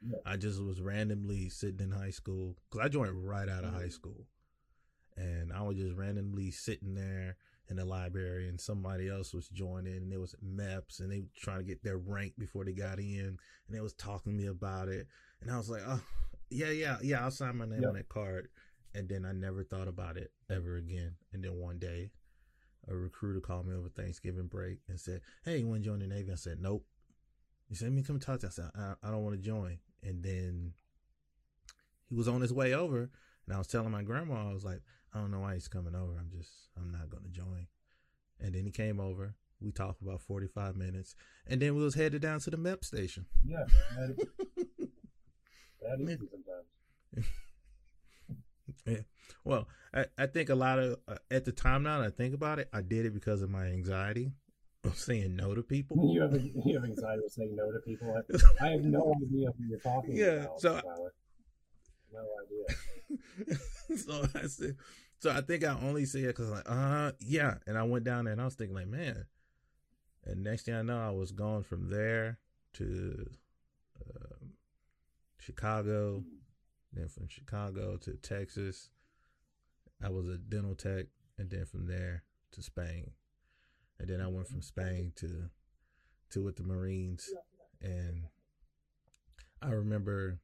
[0.00, 0.18] Yeah.
[0.26, 3.82] I just was randomly sitting in high school because I joined right out of high
[3.82, 3.90] mm-hmm.
[3.90, 4.26] school
[5.16, 7.36] and I was just randomly sitting there
[7.70, 11.26] in the library and somebody else was joining and it was MEPS and they were
[11.36, 14.46] trying to get their rank before they got in and they was talking to me
[14.46, 15.06] about it
[15.40, 16.00] and I was like, oh,
[16.50, 17.88] yeah, yeah, yeah, I'll sign my name Yep.
[17.88, 18.48] on that card.
[18.94, 21.14] And then I never thought about it ever again.
[21.32, 22.10] And then one day,
[22.90, 26.06] a recruiter called me over Thanksgiving break and said, hey, you want to join the
[26.06, 26.32] Navy?
[26.32, 26.84] I said, nope.
[27.68, 28.48] He said, let me come talk to you.
[28.48, 29.78] I said, I, I don't want to join.
[30.02, 30.72] And then
[32.08, 33.10] he was on his way over.
[33.46, 34.80] And I was telling my grandma, I was like,
[35.14, 36.16] I don't know why he's coming over.
[36.18, 37.66] I'm just, I'm not going to join.
[38.40, 39.34] And then he came over.
[39.60, 41.14] We talked about 45 minutes.
[41.46, 43.26] And then we was headed down to the MEP station.
[43.44, 43.64] Yeah,
[43.96, 44.16] that,
[45.82, 47.26] that easy sometimes.
[49.44, 52.34] Well, I, I think a lot of uh, at the time now that I think
[52.34, 54.32] about it, I did it because of my anxiety
[54.84, 55.96] of saying no to people.
[56.14, 58.14] You have you have anxiety of saying no to people.
[58.60, 60.60] I, I have no idea who you're talking Yeah, about.
[60.60, 60.80] so-
[62.12, 63.58] no idea.
[63.98, 64.76] so I said,
[65.18, 67.54] so I think I only say it because like, uh, yeah.
[67.66, 69.26] And I went down there and I was thinking like, man.
[70.24, 72.38] And next thing I know, I was going from there
[72.74, 73.30] to
[74.06, 74.52] um,
[75.38, 76.24] Chicago,
[76.92, 78.90] then from Chicago to Texas.
[80.02, 81.06] I was a dental tech,
[81.38, 82.22] and then from there
[82.52, 83.10] to Spain,
[83.98, 85.50] and then I went from Spain to
[86.30, 87.28] to with the Marines,
[87.82, 88.24] and
[89.62, 90.38] I remember.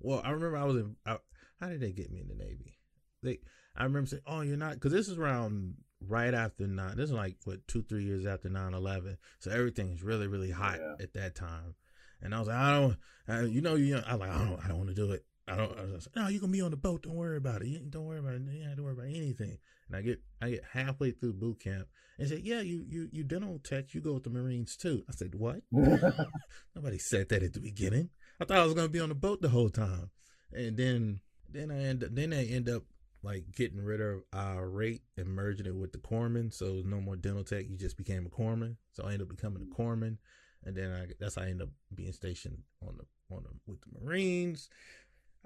[0.00, 0.96] Well, I remember I was in.
[1.06, 1.18] I,
[1.60, 2.78] how did they get me in the Navy?
[3.22, 3.38] They,
[3.76, 6.96] I remember saying, "Oh, you're not," because this is around right after nine.
[6.96, 9.18] This is like what two, three years after 9-11.
[9.38, 10.94] so everything's really, really hot Yeah.
[11.04, 11.74] at that time.
[12.22, 12.96] And I was like, I don't,
[13.28, 14.00] I, you know, you.
[14.06, 15.24] I like, I don't, I don't want to do it.
[15.50, 15.78] I don't.
[15.78, 17.02] I was no, you gonna be on the boat.
[17.02, 17.68] Don't worry about it.
[17.68, 18.42] You, don't worry about it.
[18.42, 19.58] You don't have to worry about anything.
[19.88, 23.24] And I get, I get halfway through boot camp and say, yeah, you, you, you
[23.24, 23.92] dental tech.
[23.92, 25.02] You go with the Marines too.
[25.08, 25.62] I said, what?
[25.72, 28.10] Nobody said that at the beginning.
[28.40, 30.10] I thought I was gonna be on the boat the whole time,
[30.52, 32.84] and then then I end up then I end up
[33.22, 36.52] like getting rid of our rate and merging it with the corpsman.
[36.52, 37.66] So it was no more dental tech.
[37.68, 38.76] You just became a corpsman.
[38.92, 40.18] So I ended up becoming a corpsman,
[40.64, 43.80] and then I that's how I ended up being stationed on the on the with
[43.82, 44.68] the Marines.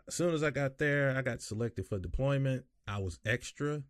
[0.07, 2.65] As soon as I got there, I got selected for deployment.
[2.87, 3.83] I was extra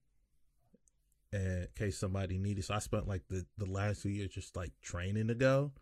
[1.32, 2.64] in case somebody needed.
[2.64, 5.72] So I spent like the, the last two years just like training to go.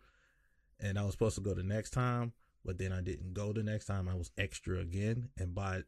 [0.79, 2.33] And I was supposed to go the next time,
[2.65, 4.09] but then I didn't go the next time.
[4.09, 5.29] I was extra again.
[5.37, 5.83] And by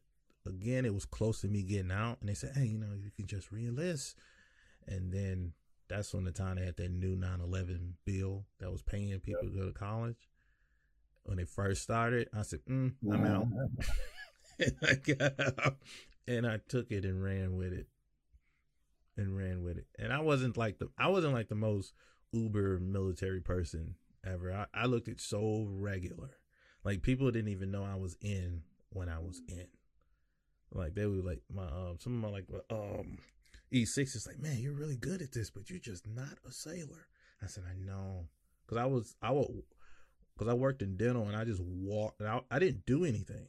[0.45, 2.17] again, it was close to me getting out.
[2.19, 4.15] And they said, hey, you know, you can just re-enlist.
[4.87, 5.53] And then
[5.89, 9.43] that's when the time they had that new 9 11 bill that was paying people
[9.43, 10.29] to go to college.
[11.23, 13.47] When they first started, I said, mm, I'm out.
[14.59, 15.75] and I got
[16.27, 17.87] and I took it and ran with it
[19.17, 19.87] and ran with it.
[19.99, 21.93] And I wasn't like the I wasn't like the most
[22.31, 24.51] uber military person ever.
[24.51, 26.31] I, I looked at so regular.
[26.83, 29.67] Like people didn't even know I was in when I was in.
[30.71, 33.17] Like they were like my um some of my like um
[33.71, 36.51] E six is like, man, you're really good at this, but you're just not a
[36.51, 37.07] sailor.
[37.41, 38.27] I said, I know.
[38.67, 39.63] Cause I was I would
[40.33, 43.47] because I worked in dental and I just walked I, I didn't do anything.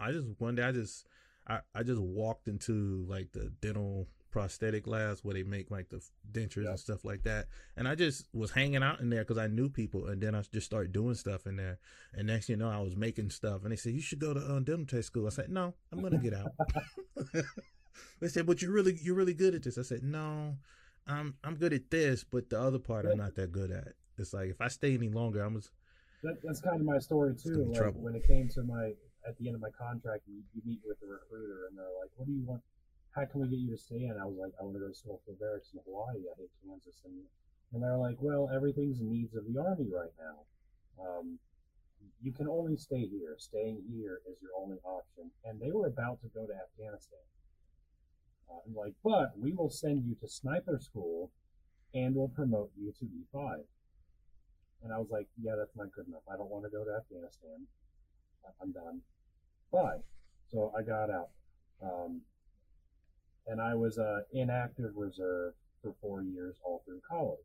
[0.00, 1.06] I just one day I just
[1.48, 6.02] I, I just walked into like the dental prosthetic labs where they make like the
[6.30, 6.70] dentures Yeah.
[6.70, 9.68] and stuff like that, and I just was hanging out in there because I knew
[9.70, 11.78] people, and then I just started doing stuff in there.
[12.12, 14.34] And next thing you know, I was making stuff, and they said you should go
[14.34, 15.26] to um, dental tech school.
[15.26, 16.50] I said no, I'm gonna get out.
[18.20, 19.78] they said, but you're really you're really good at this.
[19.78, 20.56] I said no,
[21.06, 23.94] I'm I'm good at this, but the other part I'm not that good at.
[24.18, 25.70] It's like if I stay any longer, I'm just
[26.22, 27.64] That, that's kind of my story too.
[27.68, 28.00] Like trouble.
[28.00, 28.92] when it came to my
[29.26, 32.10] at the end of my contract, you, you meet with the recruiter, and they're like,
[32.16, 32.62] "What do you want?
[33.10, 34.88] How can we get you to stay?" And I was like, "I want to go
[34.88, 36.22] to Schofield Barracks in Hawaii.
[36.30, 37.26] I hate Kansas." And
[37.72, 40.46] and they're like, "Well, everything's needs of the army right now.
[41.02, 41.38] Um,
[42.22, 43.34] you can only stay here.
[43.38, 47.26] Staying here is your only option." And they were about to go to Afghanistan.
[48.48, 51.32] Uh, and like, but we will send you to sniper school,
[51.94, 53.64] and we'll promote you to E5.
[54.84, 56.22] And I was like, yeah, that's not good enough.
[56.30, 57.66] I don't want to go to Afghanistan.
[58.62, 59.00] I'm done.
[59.72, 59.98] Bye.
[60.48, 61.30] So I got out.
[61.82, 62.22] Um,
[63.46, 67.38] and I was uh, inactive reserve for four years all through college.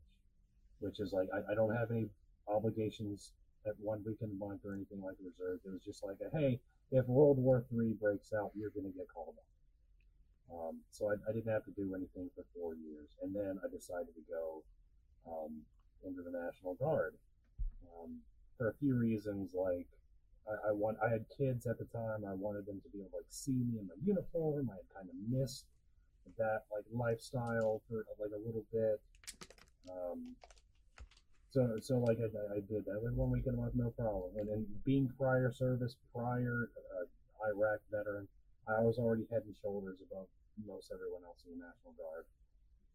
[0.80, 2.08] which is like I, I don't have any
[2.48, 3.32] obligations
[3.66, 5.60] at one weekend a month or anything like reserve.
[5.64, 9.06] It was just like a hey, if World War Three breaks out, you're gonna get
[9.12, 9.46] called up.
[10.52, 13.68] Um, so I, I didn't have to do anything for four years, and then I
[13.74, 14.62] decided to go
[15.26, 15.62] um,
[16.04, 17.14] into the National Guard
[18.02, 18.18] um,
[18.58, 19.52] for a few reasons.
[19.54, 19.88] Like
[20.48, 22.24] I, I want, I had kids at the time.
[22.28, 24.70] I wanted them to be able to like see me in my uniform.
[24.70, 25.66] I had kind of missed
[26.38, 29.00] that like lifestyle for like a little bit.
[29.90, 30.34] Um,
[31.50, 34.32] so, so like I, I did that like one weekend month, no problem.
[34.36, 38.26] And then being prior service, prior uh, Iraq veteran,
[38.68, 40.26] I was already head and shoulders above
[40.66, 42.24] most everyone else in the National Guard.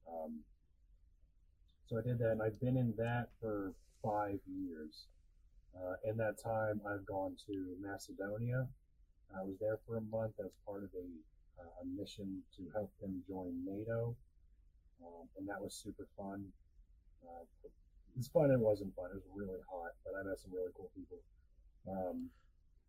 [0.07, 0.39] Um,
[1.88, 5.07] so I did that, and I've been in that for five years.
[5.78, 8.68] Uh, in that time, I've gone to Macedonia.
[9.36, 11.08] I was there for a month as part of a,
[11.62, 14.16] uh, a mission to help them join NATO,
[15.06, 16.46] um, and that was super fun.
[17.22, 17.46] Uh,
[18.18, 18.50] it's fun.
[18.50, 19.12] It wasn't fun.
[19.13, 21.22] It was really hot, but I met some really cool people.
[21.88, 22.30] Um,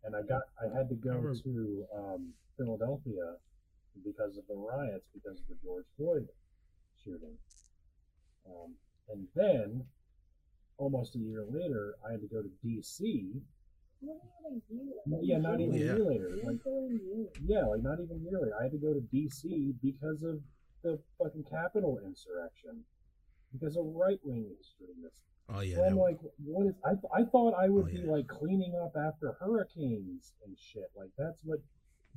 [0.03, 3.35] and I got I had to go to um, Philadelphia
[4.03, 6.27] because of the riots, because of the George Floyd
[7.03, 7.35] shooting.
[8.47, 8.73] Um,
[9.09, 9.85] and then,
[10.79, 13.33] almost a year later, I had to go to D.C.
[14.01, 15.79] Yeah, not even Yeah.
[15.93, 16.37] a year later.
[16.43, 16.57] Like,
[17.45, 18.55] yeah, like not even a year later.
[18.59, 19.73] I had to go to D.C.
[19.83, 20.39] because of
[20.83, 22.83] the fucking Capitol insurrection,
[23.51, 25.21] because of right wing extremists.
[25.49, 26.73] Oh yeah, So I'm that- like, what is?
[26.85, 28.11] I, I thought I would Oh, be yeah.
[28.11, 30.89] like cleaning up after hurricanes and shit.
[30.95, 31.59] Like that's what.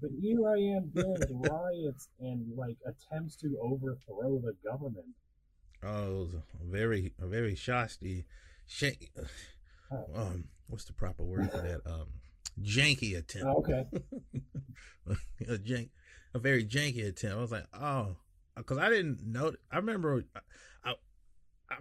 [0.01, 5.15] But here I am dealing with riots and like attempts to overthrow the government.
[5.83, 8.25] oh, it was very, very shasty,
[8.67, 9.11] shank,
[9.91, 10.07] Oh.
[10.15, 11.81] um, what's the proper word for that?
[11.87, 12.09] Um,
[12.61, 13.47] janky attempt.
[13.47, 13.87] Oh, okay.
[15.49, 15.91] a jank,
[16.35, 17.37] a very janky attempt.
[17.37, 18.17] I was like, oh,
[18.57, 19.53] because I didn't know.
[19.71, 20.25] I remember,
[20.85, 20.91] I,
[21.71, 21.77] I,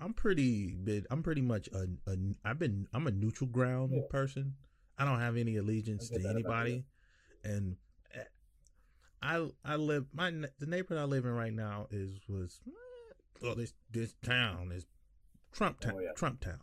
[0.00, 1.06] I'm pretty big.
[1.10, 2.16] I'm pretty much a, a.
[2.44, 2.86] I've been.
[2.92, 4.02] I'm a neutral ground Yeah.
[4.10, 4.54] person.
[4.98, 6.84] I don't have any allegiance to anybody,
[7.44, 7.76] and
[8.14, 8.22] eh,
[9.20, 12.60] I I live my the neighborhood I live in right now is was
[13.40, 14.86] well this this town is
[15.52, 16.12] Trump town Oh, yeah.
[16.16, 16.60] Trump town.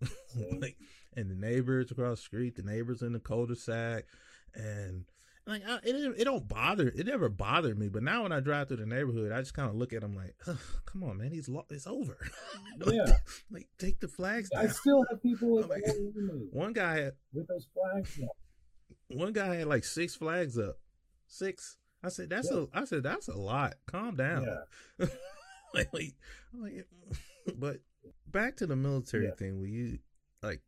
[0.36, 0.60] Mm-hmm.
[0.60, 0.76] Like,
[1.16, 4.04] and the neighbors across the street, the neighbors in the cul-de-sac,
[4.54, 5.04] and
[5.46, 6.88] like I, it, it don't bother.
[6.88, 9.68] It never bothered me, but now when I drive through the neighborhood, I just kind
[9.68, 10.36] of look at them like,
[10.86, 12.16] "Come on, man, he's lo- it's over."
[12.78, 13.12] like, Yeah.
[13.50, 14.66] like take the flags down.
[14.66, 15.82] I still have people like-
[16.52, 18.20] One guy had with those flags.
[18.22, 18.28] up.
[19.08, 20.76] one guy had like six flags up,
[21.26, 21.78] six.
[22.04, 22.66] I said that's Yeah.
[22.72, 22.80] a.
[22.82, 23.74] I said that's a lot.
[23.90, 24.44] Calm down.
[25.00, 25.06] Yeah.
[25.74, 26.14] like, like,
[26.54, 26.86] like,
[27.56, 27.78] but
[28.26, 29.34] back to the military Yeah.
[29.34, 29.58] thing.
[29.58, 29.98] Where you
[30.42, 30.60] like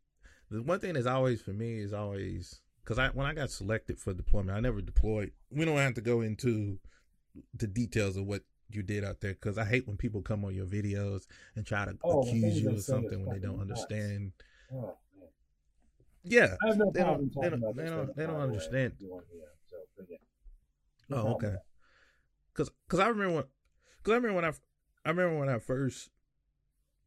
[0.50, 3.98] the one thing that's always for me is always because I when I got selected
[3.98, 5.32] for deployment, I never deployed.
[5.50, 6.78] We don't have to go into
[7.54, 10.54] the details of what you did out there because I hate when people come on
[10.54, 13.82] your videos and try to Oh, accuse you of something when they don't nuts.
[13.82, 14.32] understand.
[14.72, 14.96] Oh.
[16.22, 16.56] Yeah.
[16.62, 18.92] No They don't- they don't- they don't- they don't by the way, understand.
[18.98, 19.76] if yeah, so,
[20.08, 20.16] yeah.
[21.08, 21.56] No Oh, okay.
[22.54, 23.44] Cause, cause I remember when,
[24.02, 24.52] cause I remember when I,
[25.04, 26.10] I remember when I first,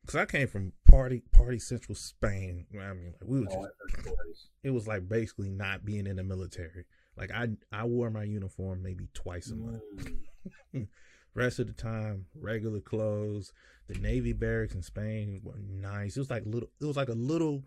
[0.06, 2.66] cause I came from party, party central Spain.
[2.74, 4.48] I mean, like we were just, I've heard stories.
[4.64, 6.86] it was like basically not being in the military.
[7.18, 9.84] Like I, I wore my uniform maybe twice a month.
[10.74, 10.88] Mm.
[11.36, 13.54] Rest of the time, regular clothes.
[13.88, 16.16] The Navy barracks in Spain were nice.
[16.16, 16.70] It was like little.
[16.80, 17.64] It was like a little,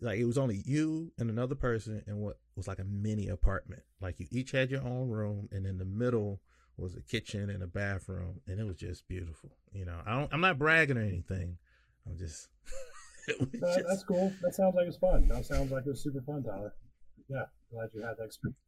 [0.00, 3.82] like it was only you and another person in what was like a mini apartment.
[4.00, 6.40] Like you each had your own room, and in the middle
[6.76, 9.50] was a kitchen and a bathroom, and it was just beautiful.
[9.72, 10.32] You know, I don't.
[10.32, 11.58] I'm not bragging or anything.
[12.06, 12.48] I'm just.
[13.26, 14.30] That- just- that's cool.
[14.42, 15.28] That sounds like it's fun.
[15.28, 16.74] That sounds like it was super fun, Tyler.
[17.26, 18.58] Yeah, glad you had that experience.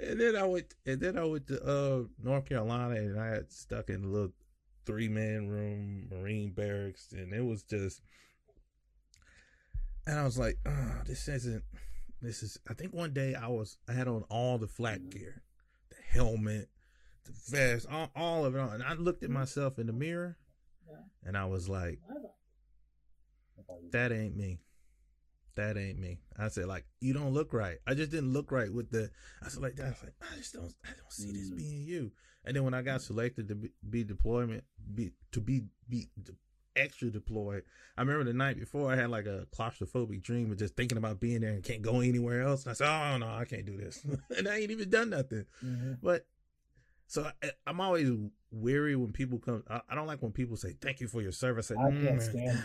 [0.00, 3.52] and then I went, and then I went to uh, North Carolina, and I had
[3.52, 4.32] stuck in a little
[4.86, 8.00] three man room, Marine barracks, and it was just,
[10.06, 11.64] and I was like, oh, this isn't,
[12.22, 12.58] this is.
[12.66, 15.43] I think one day I was, I had on all the flak gear, the
[16.14, 16.68] helmet,
[17.24, 20.36] the vest, all, all of it on, and I looked at myself in the mirror,
[21.24, 21.98] and I was like,
[23.92, 24.58] that ain't me.
[25.56, 26.18] That ain't me.
[26.36, 27.78] I said, like, you don't look right.
[27.86, 29.10] I just didn't look right with the.
[29.40, 29.86] I said, like, that.
[29.86, 30.74] I was like, I just don't.
[30.84, 31.56] I don't see this Mm.
[31.56, 32.12] being you.
[32.44, 36.08] And then when I got selected to be, be deployment, be to be be
[36.76, 37.62] extra deployed,
[37.96, 41.20] I remember the night before I had like a claustrophobic dream of just thinking about
[41.20, 42.64] being there and can't go anywhere else.
[42.64, 44.04] And I said, oh no, I can't do this,
[44.36, 45.44] and I ain't even done nothing.
[45.64, 45.98] Mhm.
[46.02, 46.26] But
[47.06, 48.10] so I, I'm always
[48.50, 49.62] weary when people come.
[49.68, 51.70] I, I don't like when people say thank you for your service.
[51.70, 52.58] I, can't "Mm, stand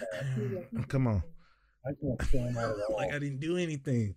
[0.74, 0.88] that.
[0.88, 1.24] Come on,
[1.86, 2.96] I can't stand that at all.
[2.98, 4.16] like I didn't do anything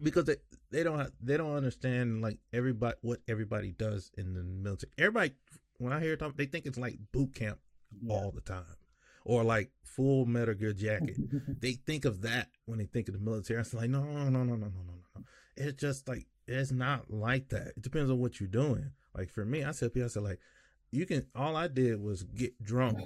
[0.00, 0.36] because they
[0.70, 4.92] they don't have, they don't understand like everybody what everybody does in the military.
[4.98, 5.34] Everybody
[5.78, 7.58] when I hear talk, they think it's like boot camp
[8.02, 8.14] Yeah.
[8.14, 8.64] all the time.
[9.26, 11.16] Or like full Metal Gear jacket.
[11.60, 13.60] they think of that when they think of the military.
[13.60, 15.22] It's like no, no, no, no, no, no, no, no.
[15.56, 17.68] It's just like it's not like that.
[17.76, 18.90] It depends on what you're doing.
[19.16, 20.38] Like for me, I said, I said like
[20.92, 21.26] you can.
[21.34, 23.00] All I did was get drunk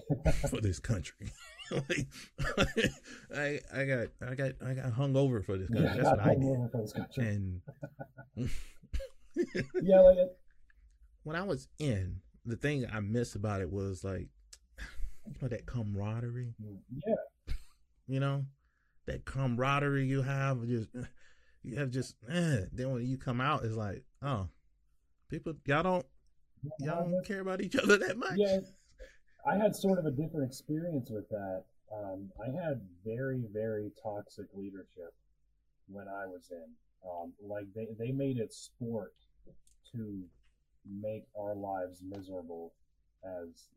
[0.50, 1.32] for this country.
[1.70, 2.06] like,
[3.34, 5.86] I I got I got I got hung over for this country.
[5.86, 6.70] Yeah, That's what I did.
[6.70, 7.26] for this country.
[7.26, 7.60] And
[9.82, 10.36] yeah, like it,
[11.22, 14.28] when I was in, the thing I missed about it was like,
[15.30, 16.54] you know, that camaraderie.
[17.06, 17.14] yeah,
[18.06, 18.44] You know,
[19.06, 20.66] that camaraderie you have.
[20.66, 20.88] Just
[21.62, 22.16] you have just.
[22.28, 22.62] Eh.
[22.72, 24.48] Then when you come out, it's like, oh,
[25.28, 26.06] people, y'all don't
[26.80, 28.36] y'all don't care about each other that much.
[28.36, 28.58] yeah.
[29.46, 31.64] I had sort of a different experience with that.
[31.92, 35.14] Um, I had very, very toxic leadership
[35.88, 36.66] when I was in.
[37.08, 39.14] Um, like they, they made it sport
[39.92, 40.22] to
[40.86, 42.74] make our lives miserable
[43.24, 43.68] as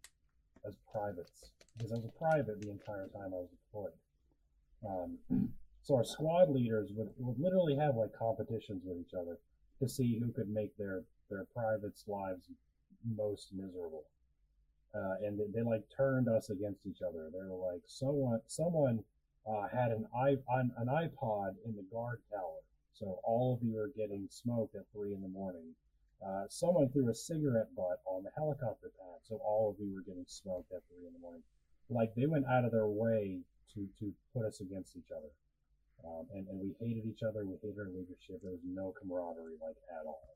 [0.67, 3.93] as privates because I was a private the entire time I was deployed.
[4.87, 5.17] Um,
[5.81, 9.39] so our squad leaders would, would literally have like competitions with each other
[9.79, 12.49] to see who could make their their privates' lives
[13.15, 14.05] most miserable.
[14.95, 17.29] Uh, and they, they like turned us against each other.
[17.31, 19.03] They were like, someone someone
[19.47, 22.61] uh, had an i an, an iPod in the guard tower,
[22.93, 25.73] so all of you are getting smoked at three in the morning.
[26.21, 30.05] Uh, someone threw a cigarette butt on the helicopter pad, so all of you were
[30.05, 31.43] getting smoked at three in the morning.
[31.89, 33.41] Like they went out of their way
[33.75, 35.31] to to put us against each other,
[36.07, 37.45] um, and and we hated each other.
[37.45, 38.39] We hated our leadership.
[38.41, 40.35] There was no camaraderie like at all.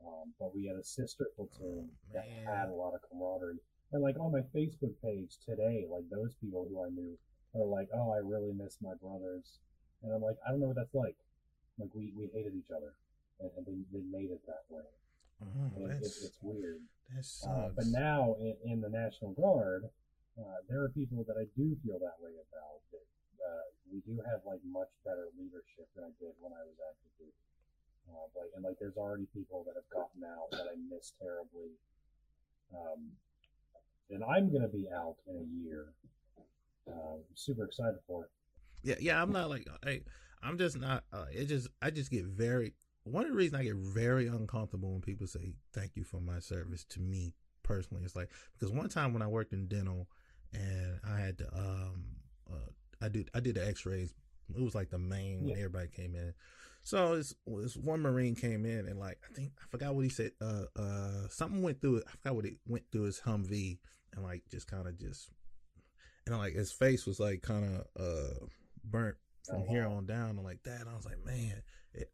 [0.00, 3.60] Um, but we had a sister platoon that had a lot of camaraderie.
[3.92, 7.18] And like on my Facebook page today, like those people who I knew
[7.54, 9.58] are like, "Oh, I really miss my brothers,"
[10.02, 11.16] and I'm like, "I don't know what that's like."
[11.78, 12.94] Like we, we hated each other,
[13.40, 14.84] and, and they, they made it that way.
[15.40, 16.80] And it, it, that's, it's weird.
[17.14, 17.48] that sucks.
[17.48, 19.88] Uh, but now in, in the National Guard,
[20.38, 22.80] uh, there are people that I do feel that way about.
[22.92, 23.04] That,
[23.40, 27.12] uh, we do have like much better leadership than I did when I was active
[27.18, 27.32] duty.
[28.10, 31.72] Uh, like and like, there's already people that have gotten out that I miss terribly.
[32.74, 33.10] Um,
[34.10, 35.94] and I'm gonna be out in a year.
[36.88, 38.30] Uh, super excited for it.
[38.82, 39.22] yeah, yeah.
[39.22, 40.00] I'm not like I.
[40.42, 41.04] I'm just not.
[41.12, 41.68] Uh, it just.
[41.82, 42.74] I just get very.
[43.04, 46.38] One of the reasons I get very uncomfortable when people say "thank you for my
[46.38, 50.08] service" to me personally, it's like because one time when I worked in dental
[50.52, 52.04] and I had to, um,
[52.50, 54.12] uh, I did I did the X-rays.
[54.54, 56.34] It was like the main when everybody came in.
[56.82, 60.10] So this, this one Marine came in and like I think I forgot what he
[60.10, 60.32] said.
[60.40, 62.04] Uh, uh, something went through it.
[62.08, 63.78] I forgot what it went through his Humvee
[64.14, 65.30] and like just kind of just
[66.26, 68.46] and like his face was like kind of uh
[68.84, 69.16] burnt
[69.48, 70.86] from Oh, here on down and like that.
[70.90, 71.62] I was like, man,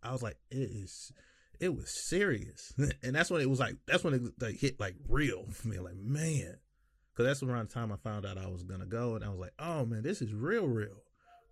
[0.03, 1.13] I was like, it is,
[1.61, 4.97] it was serious, and that's when it was like, that's when it like hit like
[5.09, 5.79] real for me.
[5.79, 6.57] Like, man,
[7.13, 9.39] because that's around the time I found out I was gonna go, and I was
[9.39, 11.03] like, oh man, this is real, real,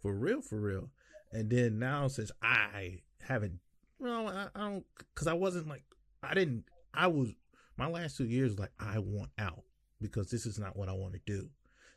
[0.03, 0.91] for real, for real.
[1.33, 3.59] And then now since I haven't,
[3.99, 4.85] well, I, I don't,
[5.15, 5.83] because I wasn't like,
[6.23, 7.35] I didn't, I was
[7.77, 9.65] my last two years like I want out
[10.01, 11.49] because this is not what I want to do.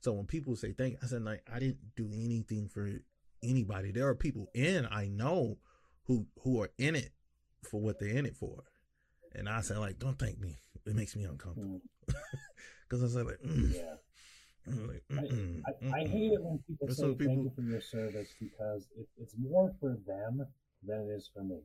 [0.01, 2.89] So when people say thank I said like I didn't do anything for
[3.43, 3.91] anybody.
[3.91, 5.57] There are people in I know
[6.07, 7.11] who who are in it
[7.69, 8.63] for what they're in it for.
[9.35, 10.57] And I said like don't thank me.
[10.85, 11.81] It makes me uncomfortable.
[12.09, 12.15] Mm,
[12.89, 13.95] Because I said like, mm, yeah.
[14.67, 16.09] Like, mm-mm, I, I mm-mm.
[16.09, 19.33] hate it when people There's say some thank you for your service because it, it's
[19.37, 20.45] more for them
[20.85, 21.59] than it is for me.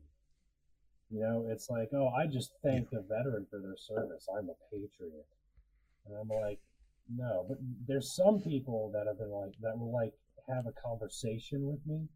[1.11, 4.27] You know, it's like, oh, I just thank the veteran for their service.
[4.37, 5.27] I'm a patriot.
[6.07, 6.59] And I'm like,
[7.15, 10.15] no, but there's some people that have been like, that will like
[10.49, 12.09] have a conversation with me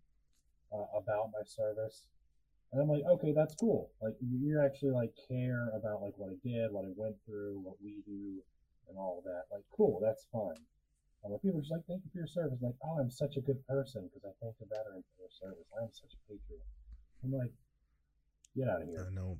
[0.73, 2.07] uh, about my service.
[2.77, 3.89] And I'm like, okay, that's cool.
[4.03, 7.81] Like, you actually like care about like what I did, what I went through, what
[7.83, 8.37] we do,
[8.91, 9.45] and all of that.
[9.51, 10.61] Like, cool, that's fine.
[11.25, 13.39] And when people are just like, thank you for your service, like, oh, I'm such
[13.39, 15.65] a good person because I thank the veteran for their service.
[15.73, 16.69] I'm such a patriot.
[17.25, 17.53] I'm like,
[18.55, 19.09] get out of here.
[19.09, 19.39] I know.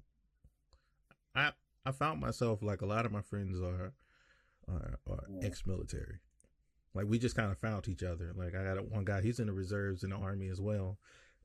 [1.35, 1.53] I
[1.85, 3.93] I found myself like a lot of my friends are
[4.67, 5.47] are, are Yeah.
[5.47, 6.21] ex-military.
[6.95, 8.33] Like we just kind of found each other.
[8.35, 10.97] Like I got one guy, he's in the reserves in the army as well,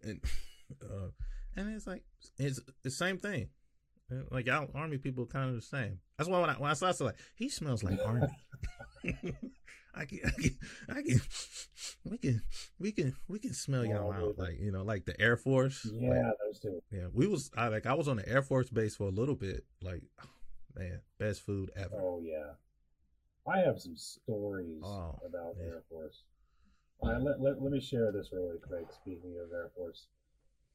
[0.01, 0.21] and
[0.81, 1.11] uh,
[1.55, 2.03] and it's like
[2.37, 3.49] it's the same thing.
[4.29, 5.99] Like y'all army people kind of the same.
[6.17, 8.27] That's why when I when I saw, it, I was like, he smells like army.
[9.93, 10.57] I can, I can,
[10.89, 11.21] I can,
[12.05, 12.41] we can,
[12.79, 14.37] we can, we can smell y'all Oh, out.
[14.37, 15.85] Like you know, like the Air Force.
[15.91, 16.81] Yeah, like, those two.
[16.91, 19.35] yeah, we was I like I was on the Air Force base for a little
[19.35, 19.65] bit.
[19.81, 20.03] Like,
[20.75, 21.95] man, best food ever.
[21.95, 22.51] Oh yeah,
[23.51, 25.67] I have some stories Oh, about yeah.
[25.67, 26.23] Air Force.
[26.99, 28.85] All right, let, let, let me share this really quick.
[29.01, 30.07] Speaking of Air Force,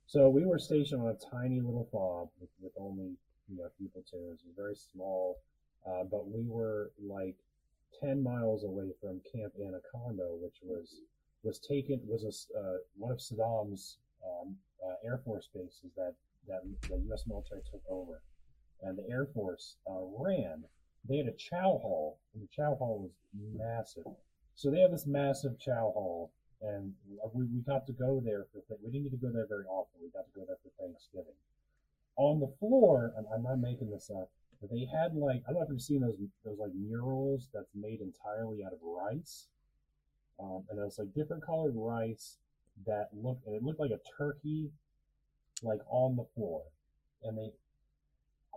[0.07, 3.16] so we were stationed on a tiny little fob with, with only
[3.48, 4.40] you know a few platoons.
[4.40, 5.38] It was very small,
[5.86, 7.36] uh, but we were like
[8.00, 11.00] ten miles away from Camp Anaconda, which was
[11.42, 16.14] was taken was a uh, one of Saddam's um, uh, Air Force bases that
[16.48, 17.24] that the U.S.
[17.26, 18.22] military took over,
[18.82, 20.64] and the Air Force uh, ran.
[21.09, 23.12] They had a chow hall, and the chow hall was
[23.57, 24.07] massive.
[24.57, 26.32] So they have this massive chow hall,
[26.62, 26.92] and
[27.32, 30.00] we, we got to go there for we didn't get to go there very often.
[30.02, 31.36] We got to go there for Thanksgiving.
[32.16, 34.30] On the floor, and I'm not making this up,
[34.61, 37.74] but they had like I don't know if you've seen those those like murals that's
[37.74, 39.48] made entirely out of rice,
[40.40, 42.38] um, and it was like different colored rice
[42.86, 44.70] that looked and it looked like a turkey,
[45.62, 46.62] like on the floor,
[47.22, 47.52] and they.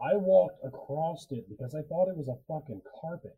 [0.02, 3.36] I walked across it because I thought it was a fucking carpet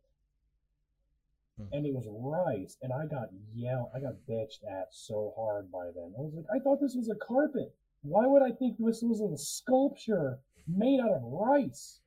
[1.58, 5.86] and it was rice, and I got yelled, I got bitched at so hard by
[5.86, 6.12] them.
[6.16, 7.74] I was like, I thought this was a carpet.
[8.02, 12.00] Why would I think this was a sculpture made out of rice?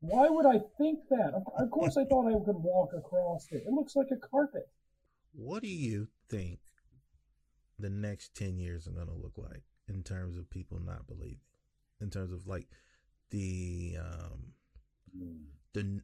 [0.00, 1.32] Why would I think that?
[1.34, 3.62] Of, course, I thought I could walk across it.
[3.66, 4.68] It looks like a carpet.
[5.32, 6.58] What do you think
[7.78, 11.38] the next 10 years are going to look like in terms of people not believing?
[12.00, 12.66] In terms of like
[13.30, 14.52] the, um,
[15.16, 15.44] Hmm.
[15.74, 16.00] the,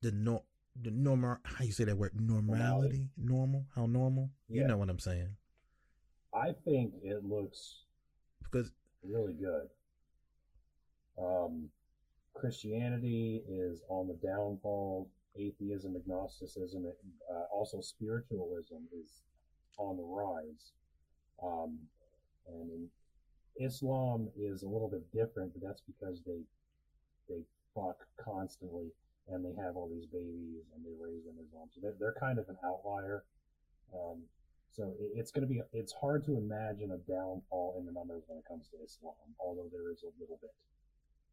[0.00, 0.44] the, no,
[0.82, 2.12] the normal, how you say that word?
[2.18, 3.08] Normality?
[3.16, 3.64] Normal?
[3.74, 4.30] How normal?
[4.48, 5.28] You know what I'm saying.
[6.34, 7.84] I think it looks
[8.42, 8.72] Because,
[9.02, 9.68] really good.
[11.18, 11.68] Um,
[12.34, 15.08] Christianity is on the downfall.
[15.36, 16.86] Atheism, agnosticism,
[17.32, 19.22] uh, also spiritualism is
[19.78, 20.72] on the rise.
[21.42, 21.78] Um,
[22.48, 22.88] and
[23.60, 26.40] Islam is a little bit different, but that's because they
[27.28, 27.42] they
[27.74, 28.88] fuck constantly
[29.32, 31.68] and they have all these babies and they raise them Islam.
[31.74, 33.24] So they're, they're kind of an outlier.
[33.94, 34.22] Um,
[34.70, 38.24] so it, it's going to be, it's hard to imagine a downfall in the numbers
[38.26, 40.54] when it comes to Islam, although there is a little bit.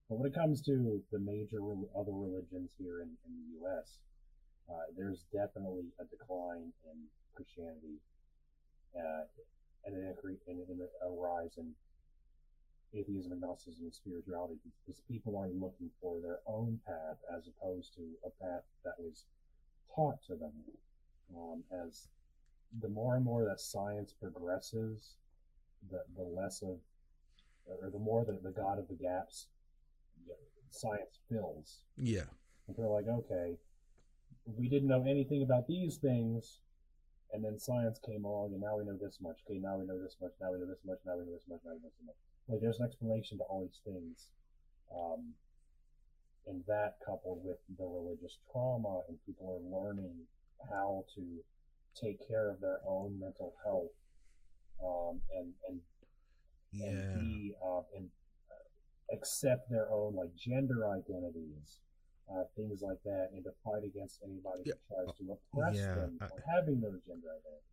[0.09, 1.59] But when it comes to the major
[1.91, 3.99] other religions here in, in the U.S.,
[4.69, 6.97] uh, there's definitely a decline in
[7.35, 7.99] Christianity
[8.95, 9.27] uh,
[9.85, 10.15] and an
[10.47, 11.71] and a rise in
[12.93, 18.01] atheism, agnosticism, and spirituality because people are looking for their own path as opposed to
[18.25, 19.25] a path that was
[19.93, 20.53] taught to them.
[21.35, 22.07] Um, as
[22.81, 25.15] the more and more that science progresses,
[25.91, 26.77] the, the less of,
[27.65, 29.47] or the more that the God of the gaps
[30.69, 31.79] science fills.
[31.97, 32.27] yeah.
[32.67, 33.57] And they're like, okay,
[34.45, 36.59] we didn't know anything about these things,
[37.31, 39.37] and then science came along, and now we know this much.
[39.47, 40.31] Okay, now we know this much.
[40.41, 40.99] Now we know this much.
[41.05, 41.59] Now we know this much.
[41.65, 42.15] Now we know this much.
[42.47, 44.31] Like, there's an explanation to all these things,
[44.95, 45.33] um,
[46.45, 50.15] and that coupled with the religious trauma, and people are learning
[50.69, 51.43] how to
[51.99, 53.91] take care of their own mental health,
[54.83, 55.81] um, and and
[56.71, 56.87] Yeah.
[56.87, 58.09] and be uh, and
[58.49, 61.79] uh, accept their own like gender identities,
[62.31, 64.73] uh, things like that, and to fight against anybody Yeah.
[64.87, 67.63] who tries to oppress Yeah, them for having those gender identities.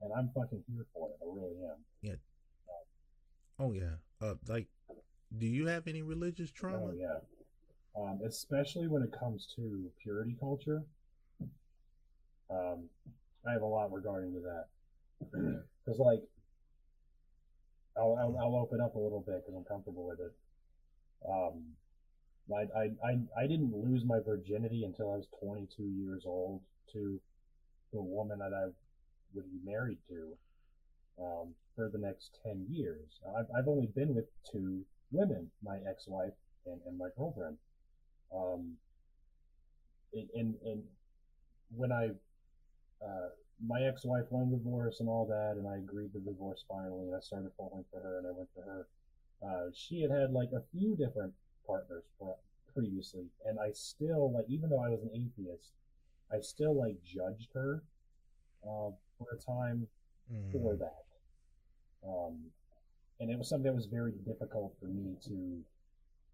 [0.00, 1.18] And I'm fucking here for it.
[1.22, 1.84] I really am.
[3.62, 3.94] Oh, yeah.
[4.20, 4.66] Uh, like,
[5.38, 6.86] do you have any religious trauma?
[6.86, 7.18] Oh yeah.
[7.96, 10.82] Um, especially when it comes to purity culture.
[12.50, 12.88] Um,
[13.46, 15.62] I have a lot regarding to that.
[15.84, 16.22] Because like,
[17.96, 20.32] I'll, I'll I'll open up a little bit because I'm comfortable with it.
[21.28, 21.74] Um,
[22.54, 26.60] I, I I I didn't lose my virginity until I was 22 years old
[26.92, 27.20] to
[27.92, 28.66] the woman that I
[29.34, 30.36] would be married to.
[31.18, 33.20] Um, for the next 10 years.
[33.36, 36.32] I've, I've only been with two women, my ex-wife
[36.66, 37.56] and, and my girlfriend.
[38.34, 38.74] Um,
[40.12, 40.82] and, and, and
[41.74, 42.10] when I,
[43.04, 43.28] uh,
[43.66, 47.06] my ex-wife won the divorce and all that, and I agreed to the divorce finally,
[47.06, 48.86] and I started falling for her, and I went for her.
[49.42, 51.32] Uh, she had had like a few different
[51.66, 52.28] partners pre-
[52.74, 55.72] previously, and I still like, even though I was an atheist,
[56.32, 57.82] I still like judged her
[58.64, 59.86] uh, for a time
[60.50, 60.78] for Mm.
[60.78, 61.04] that.
[62.02, 62.52] Um,
[63.20, 65.64] and it was something that was very difficult for me to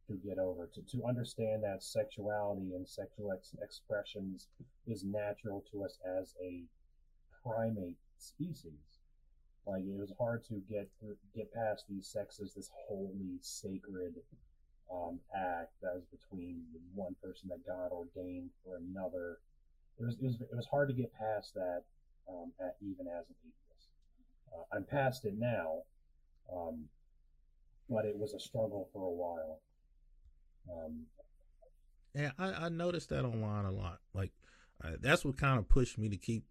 [0.07, 4.49] to get over to, to understand that sexuality and sexual ex- expressions
[4.87, 6.65] is natural to us as a
[7.43, 9.01] primate species.
[9.67, 10.89] Like it was hard to get
[11.35, 14.15] get past these sexes, this holy, sacred
[14.91, 19.41] um, act that was between one person that God ordained for another.
[20.01, 21.83] It was it was, it was hard to get past that
[22.31, 23.68] um, at, even as an atheist.
[24.53, 25.83] Uh, I'm past it now,
[26.53, 26.85] um,
[27.89, 29.61] but it was a struggle for a while.
[30.71, 31.07] Um,
[32.15, 33.99] Yeah, I, I noticed that online a lot.
[34.15, 34.33] Like,
[34.85, 36.45] uh, that's what kind of pushed me to keep.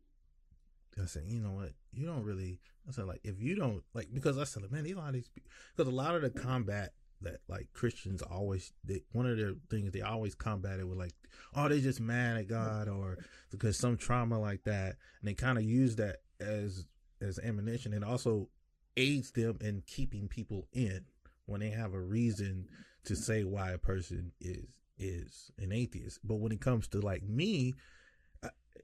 [1.01, 1.73] I said, you know what?
[1.93, 2.59] You don't really.
[2.87, 5.29] I said, like, if you don't like, because I said, man, a lot of these,
[5.75, 9.91] because a lot of the combat that like Christians always they, one of their things
[9.91, 11.13] they always combat it with like
[11.55, 13.17] oh they just mad at God or
[13.51, 16.85] because some trauma like that and they kind of use that as
[17.21, 18.49] as ammunition and also
[18.95, 21.05] aids them in keeping people in
[21.45, 22.67] when they have a reason
[23.05, 24.65] to say why a person is
[24.99, 26.19] is an atheist.
[26.23, 27.75] But when it comes to like me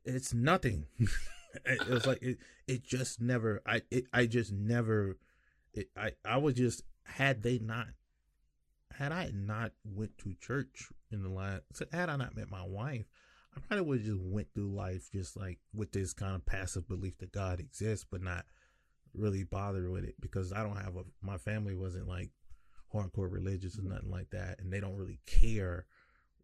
[0.05, 0.85] it's nothing.
[1.65, 5.19] It was like it it just never i it, i just never
[5.71, 7.89] it, i i was just had they not
[8.97, 11.61] had i not went to church in the last
[11.91, 13.05] had i not met my wife
[13.55, 16.87] i probably would have just went through life just like with this kind of passive
[16.87, 18.45] belief that god exists but not
[19.13, 22.29] really bother with it because i don't have a my family wasn't like
[22.93, 25.85] hardcore religious or nothing like that and they don't really care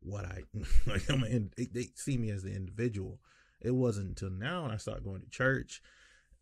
[0.01, 0.43] what i
[0.87, 3.19] like i'm an, they, they see me as the individual
[3.61, 5.81] it wasn't until now when I started going to church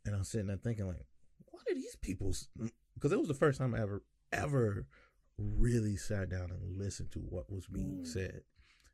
[0.06, 1.06] and I'm sitting there thinking like,
[1.48, 2.48] what are these people's?
[2.94, 4.86] Because it was the first time I ever, ever
[5.40, 8.08] really sat down and listened to what was being Mm.
[8.08, 8.42] said.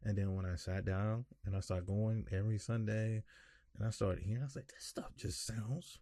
[0.05, 3.23] And then when I sat down and I started going every Sunday
[3.77, 5.99] and I started hearing, I was like, this stuff just sounds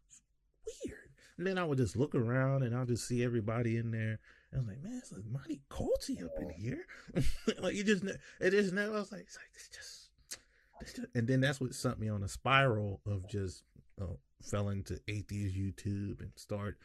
[0.66, 0.98] weird.
[1.38, 4.20] And then I would just look around and I'll just see everybody in there.
[4.52, 6.86] And I was like, man, it's like mighty culty up in here.
[7.60, 10.10] like you just, it just never, I was like, it's like, just,
[10.82, 13.64] it's just, and then that's what sent me on a spiral of just,
[14.02, 16.78] uh, fell into atheist YouTube and start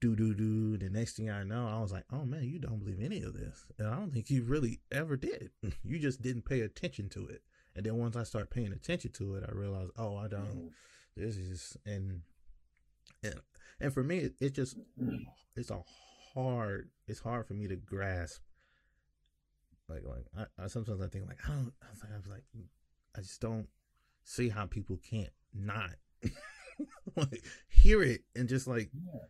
[0.00, 0.76] do do do.
[0.76, 3.34] The next thing I know, I was like, oh man, you don't believe any of
[3.34, 3.64] this.
[3.78, 5.50] And I don't think you really ever did.
[5.82, 7.42] You just didn't pay attention to it.
[7.74, 10.42] And then once I start paying attention to it, I realized, oh, I don't.
[10.42, 10.66] Mm-hmm.
[11.16, 12.20] This is and
[13.22, 13.40] and
[13.80, 14.76] and for me, it, it just
[15.54, 15.82] it's a
[16.34, 16.90] hard.
[17.06, 18.42] It's hard for me to grasp.
[19.88, 21.72] Like like I, I sometimes I think like I don't.
[21.82, 22.42] I was like, I was like
[23.16, 23.68] I just don't
[24.24, 25.92] see how people can't not
[27.16, 29.20] like hear it and just like Yeah.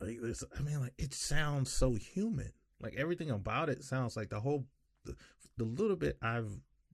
[0.00, 2.52] Like this i mean like it sounds so human.
[2.80, 4.66] Like everything about it sounds like the whole
[5.04, 5.16] the,
[5.56, 6.48] the little bit i've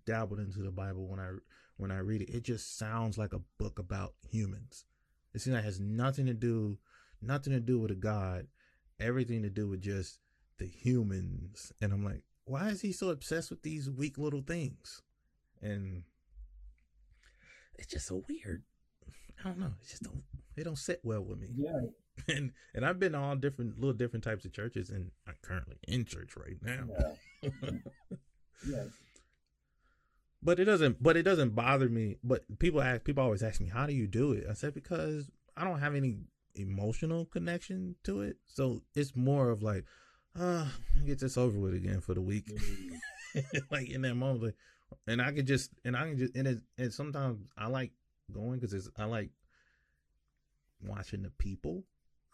[0.07, 1.31] dabbled into the bible when i
[1.77, 4.87] when i read it it just sounds like a book about humans.
[5.35, 6.79] It seems like it has nothing to do
[7.21, 8.47] nothing to do with a god
[9.01, 10.21] everything to do with just
[10.59, 11.73] the humans.
[11.83, 15.03] And i'm like why is he so obsessed with these weak little things?
[15.63, 16.05] And
[17.79, 18.63] it's just so weird.
[19.45, 19.73] I don't know.
[19.83, 20.23] It just don't
[20.57, 21.49] it don't sit well with me.
[21.57, 21.81] Yeah.
[22.29, 25.77] and and I've been to all different little different types of churches, and I'm currently
[25.89, 26.87] in church right now.
[27.43, 27.51] Yeah.
[28.69, 28.85] yeah.
[30.43, 31.03] But it doesn't.
[31.03, 32.17] But it doesn't bother me.
[32.23, 33.05] But people ask.
[33.05, 35.95] People always ask me, "How do you do it?" I said, "Because I don't have
[35.95, 36.19] any
[36.55, 38.37] emotional connection to it.
[38.47, 39.85] So it's more of like,
[40.39, 40.67] uh,
[41.05, 42.47] get this over with again for the week.
[42.47, 43.45] Mm.
[43.71, 44.55] like in that moment, like,
[45.07, 47.93] and I could just and I can just and it, and sometimes I like
[48.33, 49.31] going because it's I like
[50.83, 51.85] watching the people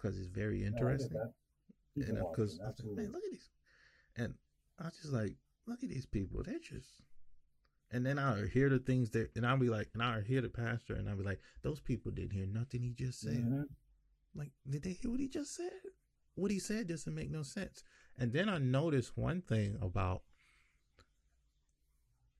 [0.01, 1.19] because it's very No, I get interesting.
[1.97, 3.51] And because man, look at these,
[4.17, 4.35] and
[4.79, 5.37] I was just like,
[5.67, 6.43] look at these people.
[6.43, 7.03] They're just,
[7.91, 10.49] and then I'll hear the things that, and I'll be like, and I'll hear the
[10.49, 13.45] pastor, and I'll be like, those people didn't hear nothing he just said.
[13.45, 13.69] Mhm.
[14.35, 15.73] Like, did they hear what he just said?
[16.35, 17.83] What he said doesn't make no sense.
[18.17, 20.23] And then I noticed one thing about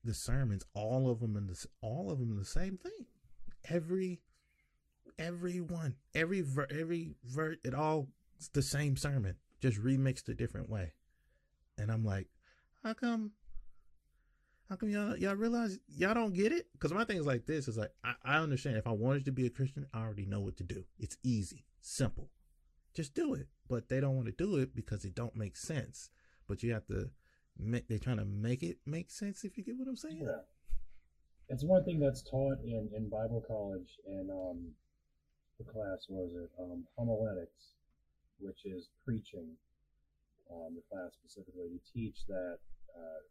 [0.03, 0.63] the sermons.
[0.73, 3.05] All of them in the all of them the same thing.
[3.65, 4.21] Every
[5.17, 8.07] every one, every ver, every ver, it all
[8.53, 10.93] the same sermon, just remixed a different way.
[11.77, 12.27] And I'm like,
[12.83, 13.31] how come?
[14.69, 16.67] How come y'all y'all realize y'all don't get it?
[16.73, 19.31] Because my thing is like this: is like I, I understand if I wanted to
[19.31, 20.85] be a Christian, I already know what to do.
[20.97, 22.29] It's easy, simple,
[22.93, 23.47] just do it.
[23.67, 26.09] But they don't want to do it because it don't make sense.
[26.47, 27.09] But you have to
[27.57, 27.87] make.
[27.87, 29.43] They're trying to make it make sense.
[29.43, 30.21] If you get what I'm saying.
[30.23, 30.41] Yeah.
[31.49, 34.71] It's one thing that's taught in, in Bible college and um
[35.61, 37.77] the class was it um homiletics,
[38.39, 39.53] which is preaching.
[40.51, 42.59] Um, the class specifically to teach that
[42.91, 43.23] uh,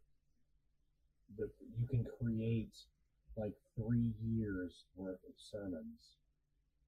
[1.37, 2.73] that you can create
[3.37, 6.17] like three years worth of sermons.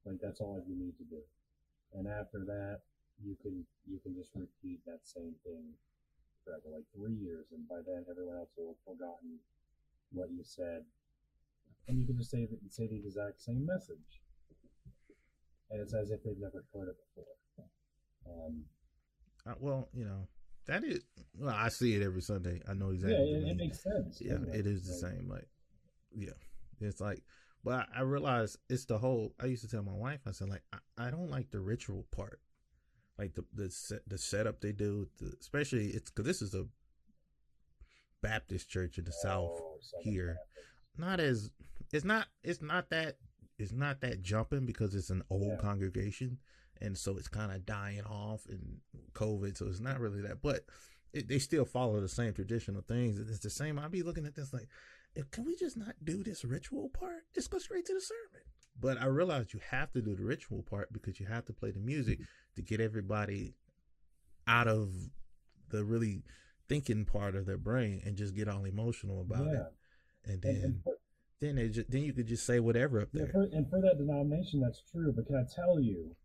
[0.05, 1.21] Like that's all you need to do,
[1.93, 2.81] and after that,
[3.23, 5.63] you can you can just repeat that same thing
[6.43, 9.39] forever, like three years, and by then everyone else will have forgotten
[10.11, 10.83] what you said,
[11.87, 14.22] and you can just say the, say the exact same message,
[15.71, 17.65] and it's as if they've never heard it before.
[18.25, 18.63] Um,
[19.45, 20.27] Uh, well, you know
[20.65, 21.01] that is.
[21.37, 22.61] Well, I see it every Sunday.
[22.67, 23.17] I know yeah, exactly.
[23.17, 23.57] it, you it mean.
[23.57, 24.21] makes sense.
[24.21, 25.29] yeah, doesn't it is the Like, same.
[25.29, 25.47] Like,
[26.15, 26.37] yeah,
[26.79, 27.21] it's like,
[27.63, 29.33] but I, I realize it's the whole.
[29.39, 32.05] I used to tell my wife, I said, like, I, I don't like the ritual
[32.11, 32.39] part,
[33.17, 36.65] like the the set, the setup they do, the, especially it's because this is a
[38.21, 39.51] Baptist church in the South.
[39.61, 40.27] oh, Southern here.
[40.35, 40.49] Baptist.
[40.97, 41.49] Not as
[41.91, 43.17] it's not it's not that
[43.63, 45.57] it's not that jumping because it's an old Yeah.
[45.57, 46.37] congregation,
[46.81, 48.81] and so it's kind of dying off in
[49.13, 50.41] COVID, so it's not really that.
[50.41, 50.65] But
[51.13, 53.19] it, they still follow the same traditional things.
[53.19, 53.79] It's the same.
[53.79, 54.67] I'd be looking at this like,
[55.31, 57.23] can we just not do this ritual part?
[57.35, 58.45] Just go straight to the sermon.
[58.79, 61.69] But I realized you have to do the ritual part because you have to play
[61.71, 62.19] the music
[62.55, 63.53] to get everybody
[64.47, 64.89] out of
[65.69, 66.23] the really
[66.67, 69.51] thinking part of their brain and just get all emotional about yeah.
[69.53, 69.73] it.
[70.25, 70.93] And And, then and for,
[71.43, 73.31] then they just, then you could just say whatever up yeah, there.
[73.31, 75.11] for, and for that denomination, that's true.
[75.11, 76.15] But can I tell you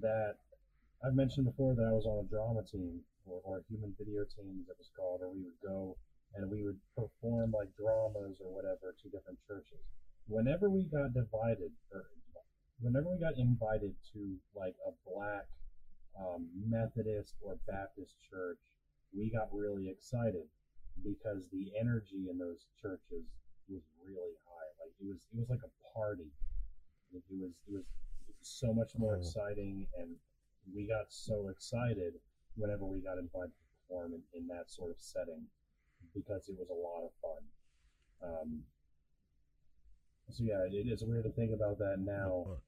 [0.00, 0.36] that
[1.04, 4.28] I've mentioned before that I was on a drama team or, or a human video
[4.28, 5.96] team, as it was called, or we would go
[6.36, 9.80] and we would perform like dramas or whatever to different churches.
[10.26, 12.04] Whenever we got divided, or
[12.80, 15.48] whenever we got invited to like a black
[16.20, 18.60] um, Methodist or Baptist church,
[19.16, 20.44] we got really excited
[21.00, 23.24] because the energy in those churches
[23.74, 24.68] was really high.
[24.80, 26.30] Like it was, it was like a party.
[27.14, 27.84] It, it was, it was
[28.42, 29.18] so much more Oh.
[29.20, 30.16] exciting, and
[30.74, 32.14] we got so excited
[32.56, 35.46] whenever we got invited to perform in, in that sort of setting
[36.14, 37.42] because it was a lot of fun.
[38.22, 38.62] Um,
[40.30, 42.58] so yeah, it is weird to think about that now.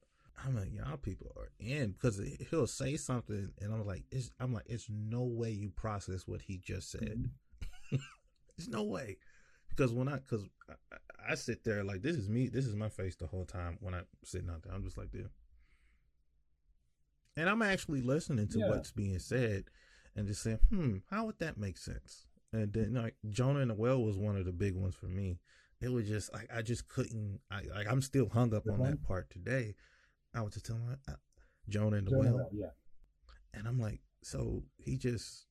[0.43, 4.53] I'm like, y'all people are in because he'll say something, and I'm like, it's, I'm
[4.53, 7.29] like, it's no way you process what he just said.
[8.57, 9.17] There's no way
[9.75, 12.89] because when I because I, I, sit there like this is me, this is my
[12.89, 14.73] face the whole time when I'm sitting out there.
[14.73, 15.31] I'm just like this,
[17.35, 18.69] and I'm actually listening to Yeah.
[18.69, 19.65] what's being said
[20.15, 22.25] and just saying, hmm, how would that make sense?
[22.53, 25.39] And then like Jonah and the Well was one of the big ones for me.
[25.79, 27.39] It was just like I just couldn't.
[27.49, 28.91] I like I'm still hung up Which on one?
[28.91, 29.75] that part today.
[30.33, 31.13] I was just telling her, uh,
[31.69, 32.67] Jonah and the Jonah Well, yeah,
[33.53, 35.45] and I'm like, so he just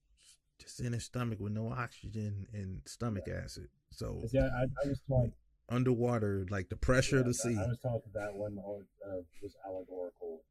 [0.60, 3.68] just in his stomach with no oxygen and stomach acid.
[3.90, 4.48] So yeah.
[4.54, 5.30] I, I was taught
[5.68, 7.56] underwater, like the pressure yeah, of the sea.
[7.56, 10.42] I, was taught that that one uh, was allegorical.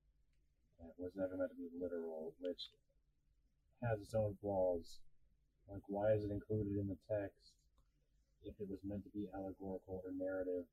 [0.80, 2.72] It was never meant to be literal, which
[3.84, 5.00] has its own flaws.
[5.72, 7.54] Like, why is it included in the text
[8.44, 10.66] if it was meant to be allegorical or narrative?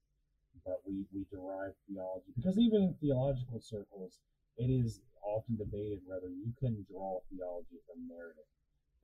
[0.65, 4.17] But we, we derive theology because even in theological circles,
[4.57, 8.49] it is often debated whether you can draw theology from narrative.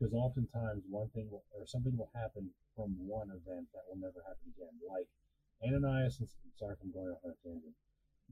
[0.03, 4.19] Because oftentimes one thing will, or something will happen from one event that will never
[4.27, 4.75] happen again.
[4.83, 5.07] Like
[5.63, 6.27] Ananias and
[6.59, 7.79] sorry if I'm going off on a tangent,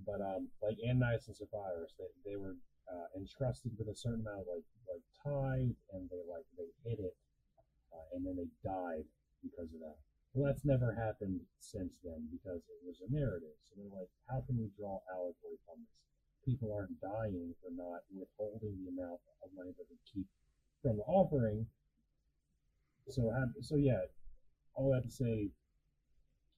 [0.02, 2.58] but um, like Ananias and Sapphira, they, they were
[2.90, 6.98] uh, entrusted with a certain amount of like like tithe, and they like they hid
[7.06, 7.14] it,
[7.94, 9.06] uh, and then they died
[9.38, 10.02] because of that.
[10.34, 13.54] Well, that's never happened since then because it was a narrative.
[13.70, 15.94] So they're like, how can we draw allegory from this?
[16.42, 20.26] People aren't dying for not withholding the amount of money that they keep
[20.82, 21.66] from the offering.
[23.08, 24.06] So, have, so yeah,
[24.74, 25.50] all that to say,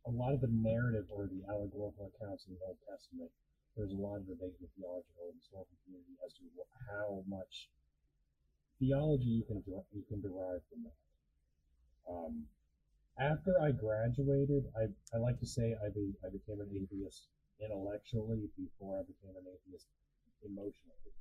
[0.06, 3.30] a lot of the narrative or the allegorical accounts in the Old Testament,
[3.76, 6.44] there's a lot of debate in the theological and historical community as to
[6.90, 7.70] how much
[8.78, 9.62] theology you can
[9.94, 10.98] you can derive from that.
[12.10, 12.44] Um,
[13.18, 17.28] after I graduated, I, I like to say I, be, I became an atheist
[17.60, 19.86] intellectually before I became an atheist
[20.42, 21.14] emotionally.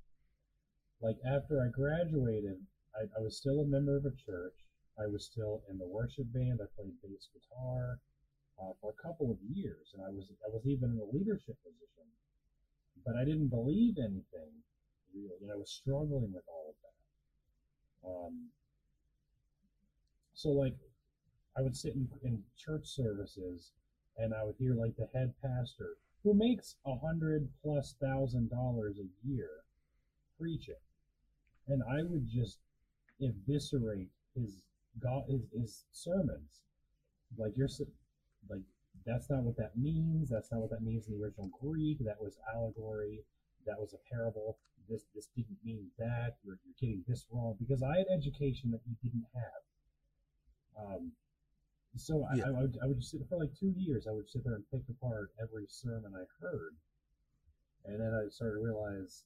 [1.02, 2.58] Like after I graduated,
[2.96, 4.56] I, I was still a member of a church.
[5.00, 6.60] I was still in the worship band.
[6.62, 8.00] I played bass guitar
[8.62, 11.58] uh, for a couple of years, and I was I was even in a leadership
[11.64, 12.06] position.
[13.06, 14.52] But I didn't believe anything
[15.14, 18.08] really, and I was struggling with all of that.
[18.08, 18.50] Um,
[20.34, 20.76] so like,
[21.58, 23.72] I would sit in, in church services,
[24.18, 28.98] and I would hear like the head pastor, who makes a hundred plus thousand dollars
[29.00, 29.64] a year,
[30.40, 30.82] preach it,
[31.68, 32.60] and I would just
[33.22, 34.64] eviscerate his
[35.00, 36.62] God his, his sermons.
[37.38, 37.70] Like you're
[38.50, 38.64] like
[39.06, 40.30] that's not what that means.
[40.30, 42.00] That's not what that means in the original Greek.
[42.06, 43.24] That was allegory.
[43.66, 44.58] That was a parable.
[44.90, 46.38] This this didn't mean that.
[46.44, 49.62] You're, you're getting this wrong because I had education that you didn't have.
[50.86, 51.12] Um,
[51.96, 52.48] so I, Yeah.
[52.48, 54.08] I, would I would just sit for like two years.
[54.08, 56.76] I would sit there and pick apart every sermon I heard,
[57.86, 59.24] and then I started to realize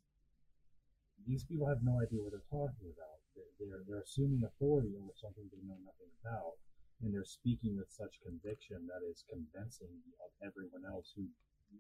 [1.28, 3.15] these people have no idea what they're talking about.
[3.36, 6.56] They're, they're, assuming authority over something they know nothing about,
[7.04, 9.92] and they're speaking with such conviction that is convincing
[10.24, 11.28] of everyone else who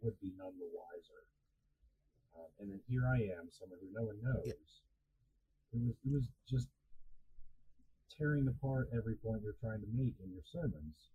[0.04, 1.24] would be none the wiser.
[2.36, 4.52] Um, and then here I am, someone who no one knows.
[5.72, 6.68] It was it was just
[8.12, 11.12] tearing apart every point you're trying to make in your sermons.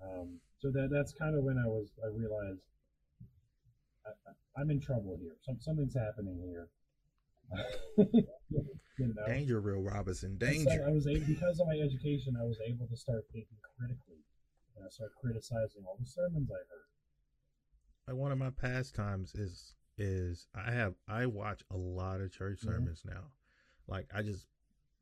[0.00, 2.64] Um, so that that's kind of when I was I realized
[4.04, 5.36] I, I, I'm in trouble here.
[5.44, 6.68] Some something's happening here.
[7.96, 8.26] you
[8.98, 10.30] know, Danger, Real Robinson.
[10.30, 10.84] and Danger.
[10.86, 14.22] I was able, because of my education, I was able to start thinking critically,
[14.76, 16.86] and I started criticizing all the sermons I heard.
[18.08, 22.60] like one of my pastimes is is I have I watch a lot of church
[22.60, 22.64] Mhm.
[22.64, 23.32] sermons now.
[23.86, 24.46] Like I just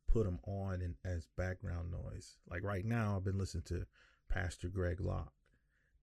[0.09, 2.37] put them on in, as background noise.
[2.51, 3.87] Like right now, I've been listening to
[4.29, 5.33] Pastor Greg Locke,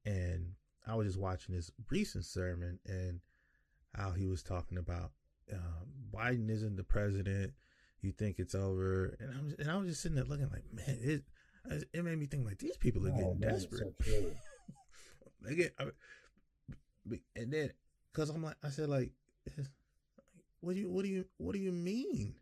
[0.06, 3.22] and I was just watching his recent sermon and
[3.96, 5.12] how he was talking about
[5.54, 7.54] um, Biden isn't the president.
[8.02, 10.64] You think it's over, and I was and I was just sitting there looking like,
[10.72, 11.24] man, it
[11.94, 13.96] it made me think like these people are Oh, getting man, desperate.
[14.06, 14.14] so.
[15.42, 15.86] They get, I,
[17.36, 17.70] and then
[18.12, 19.12] because I'm like, I said like,
[20.62, 22.36] what do you, what do you, what do you mean?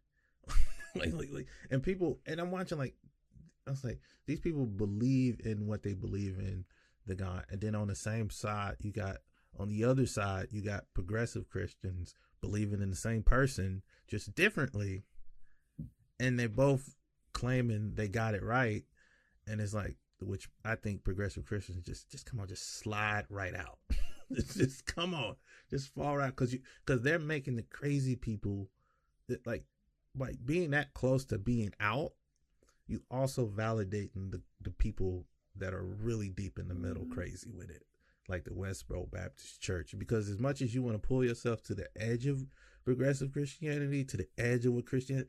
[0.95, 2.95] like, like, like, and people, and I'm watching like,
[3.67, 6.65] I was like, these people believe in what they believe in,
[7.05, 9.17] the God, and then on the same side, you got
[9.59, 15.05] on the other side, you got progressive Christians believing in the same person just differently,
[16.19, 16.93] and they both
[17.31, 18.83] claiming they got it right,
[19.47, 23.55] and it's like, which I think progressive Christians just just come on, just slide right
[23.55, 23.79] out.
[24.33, 25.37] just come on,
[25.69, 28.69] just fall out because you because they're making the crazy people
[29.29, 29.63] that like
[30.17, 32.11] like being that close to being out.
[32.87, 35.25] You also validating the the people
[35.55, 37.11] that are really deep in the middle, Mhm.
[37.11, 37.85] crazy with it,
[38.27, 39.93] like the Westboro Baptist Church.
[39.97, 42.45] Because as much as you want to pull yourself to the edge of
[42.85, 45.25] progressive Christianity, to the edge of what Christian,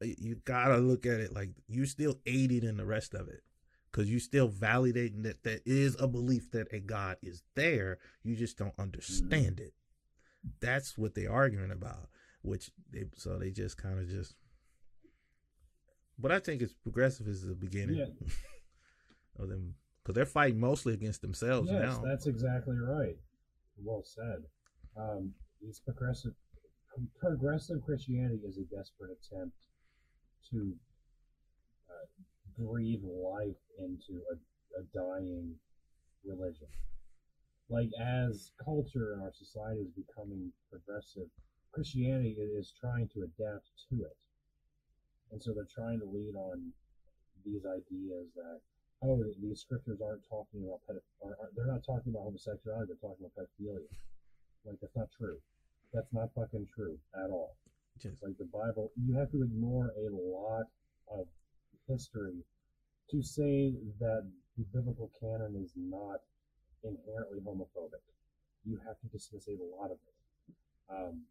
[0.00, 3.42] you gotta look at it like you're still aiding in the rest of it
[3.90, 7.98] because you're still validating that there is a belief that a God is there.
[8.22, 9.72] You just don't understand it.
[10.60, 12.08] That's what they're arguing about.
[12.42, 14.34] Which they so they just kind of just.
[16.18, 18.06] But I think it's progressive is the beginning Yeah.
[19.38, 19.74] of them
[20.06, 22.02] because they're fighting mostly against themselves yes, now.
[22.06, 23.16] that's exactly right.
[23.82, 24.44] Well said.
[24.96, 26.30] Um, these progressive
[27.20, 29.56] progressive Christianity is a desperate attempt
[30.52, 30.72] to
[31.90, 32.06] uh,
[32.56, 35.54] breathe life into a, a dying
[36.24, 36.68] religion.
[37.68, 41.26] Like as culture and our society is becoming progressive,
[41.72, 44.16] Christianity is trying to adapt to it,
[45.32, 46.70] and so they're trying to lead on
[47.44, 48.60] these ideas that
[49.02, 53.02] oh, these scriptures aren't talking about pedoph- are, are, they're not talking about homosexuality, they're
[53.10, 53.84] talking about pedophilia.
[54.64, 55.38] Like that's not true.
[55.92, 57.56] That's not fucking true at all.
[58.02, 60.66] Just- Like the Bible, you have to ignore a lot
[61.08, 61.26] of
[61.88, 62.44] history
[63.10, 64.28] to say that
[64.58, 66.20] the biblical canon is not
[66.82, 68.02] inherently homophobic.
[68.64, 70.54] You have to dismiss a lot of it.
[70.90, 71.22] Um,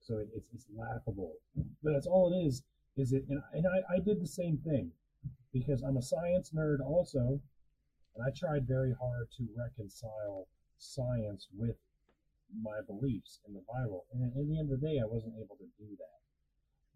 [0.00, 1.32] so it, it's, it's laughable.
[1.82, 2.62] But that's all it is.
[2.96, 3.24] Is it?
[3.28, 4.90] And, and I, I did the same thing
[5.52, 7.40] because I'm a science nerd also,
[8.14, 10.46] and I tried very hard to reconcile
[10.78, 11.76] science with
[12.62, 14.06] my beliefs in the Bible.
[14.12, 16.18] And at the end of the day, I wasn't able to do that.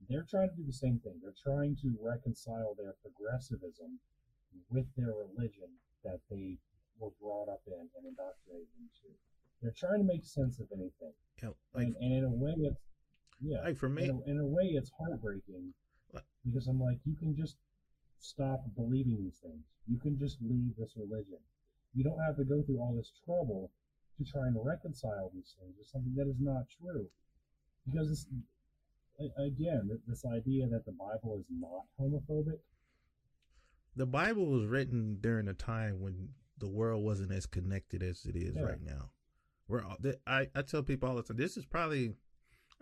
[0.08, 1.20] They're trying to do the same thing.
[1.22, 4.00] They're trying to reconcile their progressivism
[4.70, 5.70] with their religion
[6.04, 6.58] that they
[6.98, 9.14] were brought up in and indoctrinated into.
[9.62, 11.14] They're trying to make sense of anything.
[11.42, 12.80] know, like and, and in a way, it's
[13.40, 13.62] yeah.
[13.62, 15.72] like for me, In a, in a way, it's heartbreaking
[16.44, 17.56] because I'm like, you can just
[18.22, 19.64] stop believing these things.
[19.86, 21.38] You can just leave this religion.
[21.94, 23.70] You don't have to go through all this trouble
[24.16, 27.06] to try and reconcile these things with something that is not true.
[27.84, 28.26] Because
[29.20, 32.60] a- again, this idea that the Bible is not homophobic.
[33.94, 38.36] the Bible was written during a time when the world wasn't as connected as it
[38.36, 38.62] is Yeah.
[38.62, 39.10] right now.
[39.68, 42.14] We're all, I, I tell people all the time, this is probably,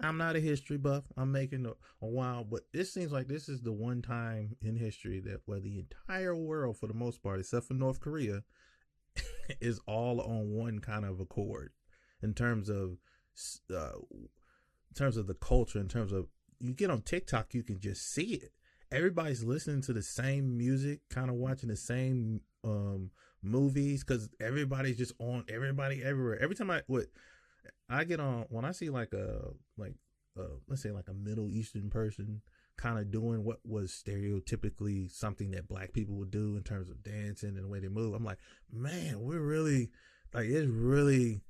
[0.03, 1.05] I'm not a history buff.
[1.17, 1.71] I'm making a,
[2.05, 5.61] a while, but this seems like this is the one time in history that where
[5.61, 8.43] the entire world, for the most part, except for North Korea,
[9.61, 11.73] is all on one kind of accord
[12.23, 12.99] in terms of,
[13.71, 16.27] uh, in terms of the culture, in terms of,
[16.59, 18.53] you get on TikTok, you can just see it
[18.93, 23.11] everybody's listening to the same music, kind of watching the same um
[23.43, 26.41] movies because everybody's just on everybody everywhere.
[26.43, 27.07] Every time I what
[27.89, 29.95] I get on when I see like a like
[30.39, 32.43] uh let's say like a Middle Eastern person
[32.77, 37.03] kind of doing what was stereotypically something that black people would do in terms of
[37.03, 38.15] dancing and the way they move.
[38.15, 38.39] I'm like,
[38.73, 39.91] man, we're really
[40.33, 41.43] like it's really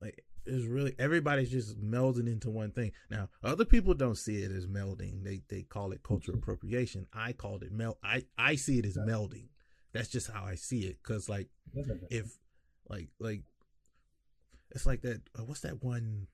[0.00, 2.92] like it's really everybody's just melding into one thing.
[3.10, 5.24] Now, other people don't see it as melding.
[5.24, 7.06] They they call it cultural appropriation.
[7.14, 7.96] I called it meld.
[8.02, 9.48] I I see it as melding.
[9.92, 11.02] That's just how I see it.
[11.02, 11.48] Cause like
[12.10, 12.36] if
[12.88, 13.42] like like
[14.70, 15.22] it's like that.
[15.38, 16.26] Uh, what's that one?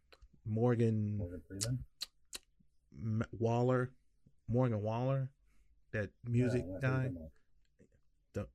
[0.47, 1.85] Morgan Morgan Freeman.
[2.93, 3.91] M- Waller,
[4.49, 5.29] Morgan Wallen,
[5.93, 7.11] that music Yeah, guy.
[8.37, 8.47] I'm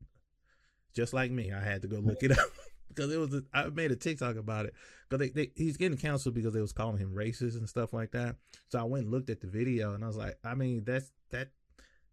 [0.94, 1.52] just like me.
[1.52, 2.50] I had to go look it up
[2.88, 3.34] because it was.
[3.34, 4.74] A, I made a TikTok about it
[5.10, 8.12] because they, they, he's getting canceled because they was calling him racist and stuff like
[8.12, 8.38] that.
[8.70, 11.12] So I went and looked at the video and I was like, I mean, that's
[11.32, 11.50] that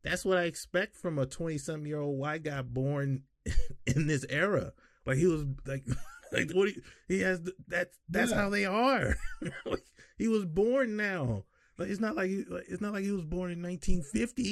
[0.02, 3.22] that's what I expect from a twenty something year old white guy born
[3.86, 4.72] in this era.
[5.06, 5.84] Like he was like.
[6.32, 6.76] Like what he,
[7.08, 8.36] he has the, that that's Yeah.
[8.38, 9.16] how they are.
[9.66, 9.84] like,
[10.18, 11.44] he was born now.
[11.78, 14.42] Like it's not like he like, it's not like he was born in 1950.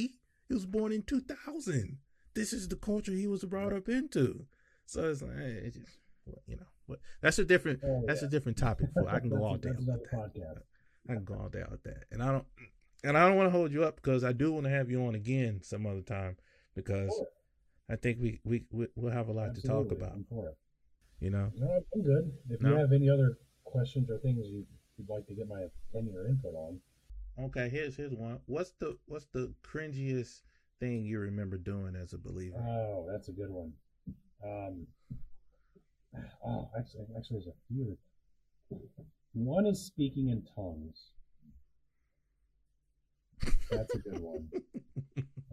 [0.48, 1.98] He was born in 2000.
[2.34, 4.46] This is the culture he was brought up into.
[4.86, 5.36] So it's like,
[5.72, 5.98] just,
[6.46, 8.28] you know, but that's a different, Oh, that's yeah.
[8.28, 8.88] a different topic.
[8.92, 10.12] For I can go all day another that.
[10.34, 10.62] podcast.
[11.08, 12.44] I can go all day with that, and I don't,
[13.04, 15.04] and I don't want to hold you up because I do want to have you
[15.06, 16.36] on again some other time
[16.74, 17.10] because
[17.88, 20.18] I think we we we- we'll have a lot to talk about.
[21.22, 21.30] I'm for it.
[21.30, 22.32] You know, No, I'm good.
[22.50, 22.70] If No?
[22.70, 24.66] you have any other questions or things you,
[24.96, 25.62] you'd like to get my
[25.92, 26.80] opinion or input on,
[27.38, 27.68] okay.
[27.68, 28.40] Here's here's one.
[28.46, 30.42] What's the what's the cringiest
[30.78, 32.56] thing you remember doing as a believer?
[32.58, 33.72] Oh, that's a good one.
[34.44, 34.86] Um,
[36.44, 37.98] oh, actually, actually, there's a few.
[39.32, 41.10] One is speaking in tongues.
[43.70, 44.48] That's a good one.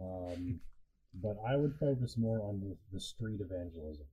[0.00, 0.60] Um,
[1.14, 4.04] but I would focus more on the, the street evangelism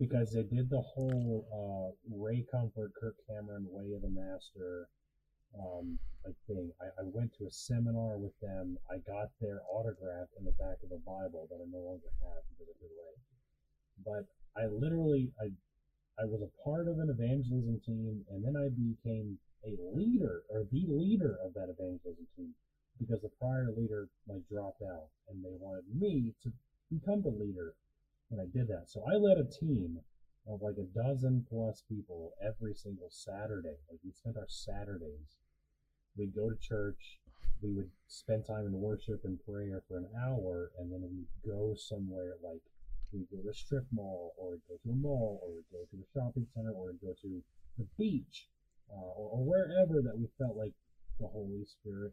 [0.00, 4.88] because they did the whole uh, Ray Comfort, Kirk Cameron, Way of the Master
[5.52, 6.72] um, like thing.
[6.80, 8.78] I, I went to a seminar with them.
[8.90, 12.42] I got their autograph in the back of a Bible that I no longer have
[12.56, 13.14] because away.
[14.00, 14.24] But
[14.56, 15.52] I literally, I,
[16.16, 19.38] I was a part of an evangelism team, and then I became
[19.68, 22.54] a leader or the leader of that evangelism team
[22.98, 26.52] because the prior leader like dropped out, and they wanted me to
[26.88, 27.74] become the leader,
[28.30, 28.88] and I did that.
[28.88, 29.98] So I led a team
[30.46, 33.76] of like a dozen plus people every single Saturday.
[33.90, 35.36] Like we spent our Saturdays.
[36.16, 37.18] We'd go to church.
[37.62, 41.74] We would spend time in worship and prayer for an hour, and then we'd go
[41.76, 42.62] somewhere like
[43.12, 45.84] we'd go to a strip mall, or we'd go to a mall, or we'd go
[45.90, 47.42] to a shopping center, or we'd go to
[47.78, 48.48] the beach,
[48.90, 50.72] uh, or, or wherever that we felt like
[51.18, 52.12] the Holy Spirit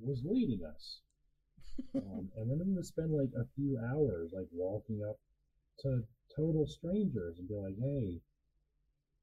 [0.00, 1.00] was leading us.
[1.94, 5.16] Um, and then we would spend like a few hours, like walking up
[5.80, 6.02] to
[6.34, 8.20] total strangers and be like, "Hey,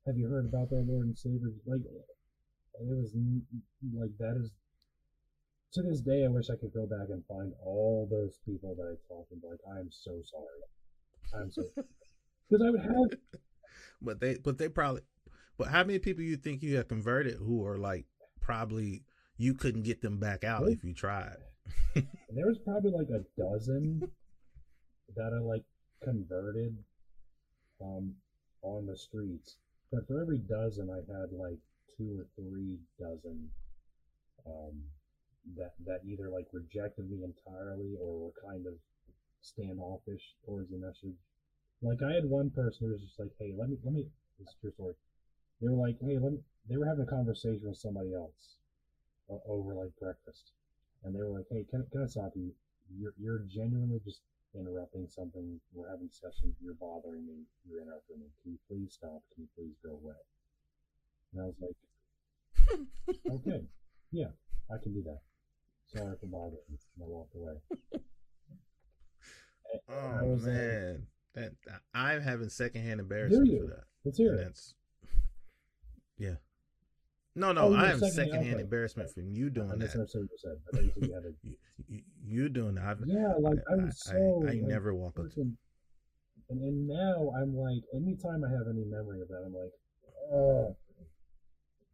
[0.06, 3.16] have you heard about our Lord and Savior?" Like, it was
[3.94, 4.52] like that is
[5.74, 6.26] to this day.
[6.26, 9.36] I wish I could go back and find all those people that I talked to.
[9.36, 11.42] and Like, I am so sorry.
[11.42, 11.64] I'm so
[12.50, 13.20] because I would have
[14.02, 15.02] but they but they probably
[15.58, 18.06] but how many people you think you have converted who are like
[18.42, 19.04] probably
[19.38, 20.74] you couldn't get them back out Really?
[20.74, 21.38] if you tried.
[21.96, 24.02] there was probably like a dozen
[25.16, 25.64] that I like
[26.06, 26.78] converted
[27.82, 28.14] um
[28.62, 29.58] on the streets.
[29.92, 31.60] But for every dozen I had like
[31.98, 33.50] two or three dozen
[34.46, 34.84] um
[35.58, 38.74] that that either like rejected me entirely or were kind of
[39.42, 41.18] standoffish towards the message.
[41.82, 44.06] Like I had one person who was just like, Hey, let me let me
[44.40, 44.96] this is true story.
[45.62, 46.40] They were like, Hey, let me
[46.70, 48.58] they were having a conversation with somebody else
[49.48, 50.52] over like breakfast
[51.06, 52.52] and they were like, "Hey, can, can I stop you?
[52.98, 54.22] You're you're genuinely just
[54.56, 55.60] interrupting something.
[55.74, 56.56] We're having a discussion.
[56.62, 57.44] You're bothering me.
[57.68, 58.28] You're interrupting me.
[58.42, 59.22] Can you please stop?
[59.34, 60.16] Can you please go away?"
[61.34, 61.78] And I was like,
[63.32, 63.66] "Okay,
[64.12, 64.32] yeah,
[64.72, 65.20] I can do that.
[65.88, 67.54] Sorry for bothering." you." And I walked away.
[69.90, 71.08] Oh, I Oh was like, man.
[71.34, 71.52] That
[71.94, 73.60] I'm having secondhand embarrassment you?
[73.68, 73.84] for that.
[74.06, 74.38] Let's hear it.
[74.38, 74.74] that's
[76.18, 76.36] yeah.
[77.36, 78.62] No, no, Oh, I am second- secondhand okay.
[78.62, 79.94] embarrassment from you I doing that.
[79.94, 80.58] you said.
[80.74, 81.56] I you you You,
[81.88, 82.86] you, you doing that.
[82.86, 84.44] I've, yeah, like I was I, so.
[84.48, 85.42] I, like, never walk up to
[86.50, 89.74] and, and now I'm like, anytime I have any memory of that, I'm like,
[90.32, 90.76] oh.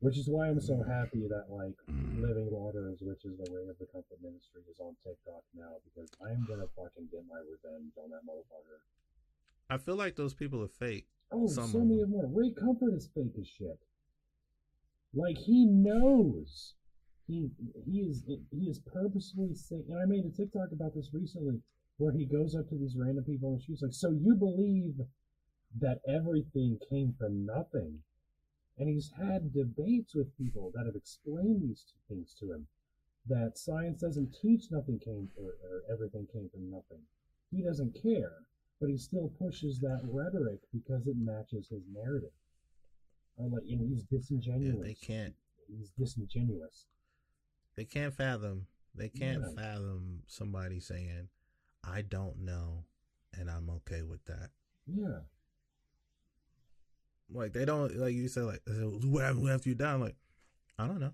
[0.01, 2.21] Which is why I'm so happy that like mm.
[2.21, 6.09] Living Waters, which is the Ring of the Comfort Ministry, is on TikTok now because
[6.25, 8.81] I'm gonna fucking get my revenge on that motherfucker.
[9.69, 11.05] I feel like those people are fake.
[11.31, 12.33] Oh, so many of them.
[12.33, 13.77] Ray Comfort is fake as shit.
[15.13, 16.75] Like he knows.
[17.27, 17.51] He
[17.85, 21.61] he is he is purposefully saying and I made a TikTok about this recently
[21.97, 24.95] where he goes up to these random people and streets like, So you believe
[25.79, 27.99] that everything came from nothing?
[28.77, 32.67] And he's had debates with people that have explained these things to him.
[33.27, 37.03] That science doesn't teach nothing came or, or everything came from nothing.
[37.51, 38.33] He doesn't care,
[38.79, 42.31] but he still pushes that rhetoric because it matches his narrative.
[43.39, 44.81] I'm like, and he's Yeah, disingenuous.
[44.81, 45.35] they can't.
[45.67, 46.85] He's disingenuous.
[47.75, 48.67] They can't fathom.
[48.93, 49.53] They can't Yeah.
[49.55, 51.29] fathom somebody saying,
[51.83, 52.85] "I don't know,"
[53.33, 54.51] and I'm okay with that.
[54.85, 55.21] Yeah.
[57.29, 57.95] Like they don't.
[57.95, 59.93] Like you said, like what happened after you die?
[59.93, 60.17] I'm like,
[60.77, 61.13] I don't know.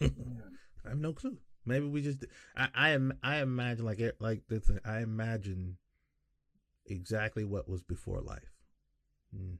[0.00, 0.08] yeah.
[0.84, 1.38] I have no clue.
[1.64, 2.24] Maybe we just.
[2.56, 3.16] I I am.
[3.22, 4.80] I imagine like it- like the thing.
[4.84, 5.78] I imagine
[6.86, 8.52] exactly what was before life.
[9.34, 9.58] Mm.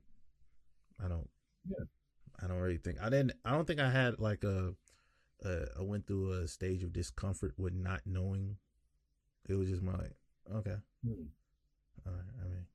[1.05, 1.29] I don't.
[1.69, 1.85] Yeah.
[2.43, 3.33] I don't really think I didn't.
[3.45, 4.75] I don't think I had like a.
[5.45, 8.57] Uh, I went through a stage of discomfort with not knowing.
[9.49, 10.17] It was just my like,
[10.55, 11.25] okay, Hmm.
[12.07, 12.23] all right.
[12.41, 12.67] I mean,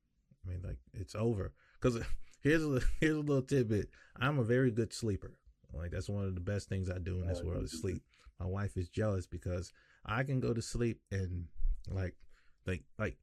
[0.45, 1.53] I mean, like it's over.
[1.79, 2.01] Because
[2.41, 3.89] here's a here's a little tidbit.
[4.19, 5.37] I'm a very good sleeper.
[5.73, 8.01] Like that's one of the best things I do in this Oh, world is sleep.
[8.39, 9.71] My wife is jealous because
[10.05, 11.45] I can go to sleep and
[11.89, 12.15] like
[12.65, 13.17] like like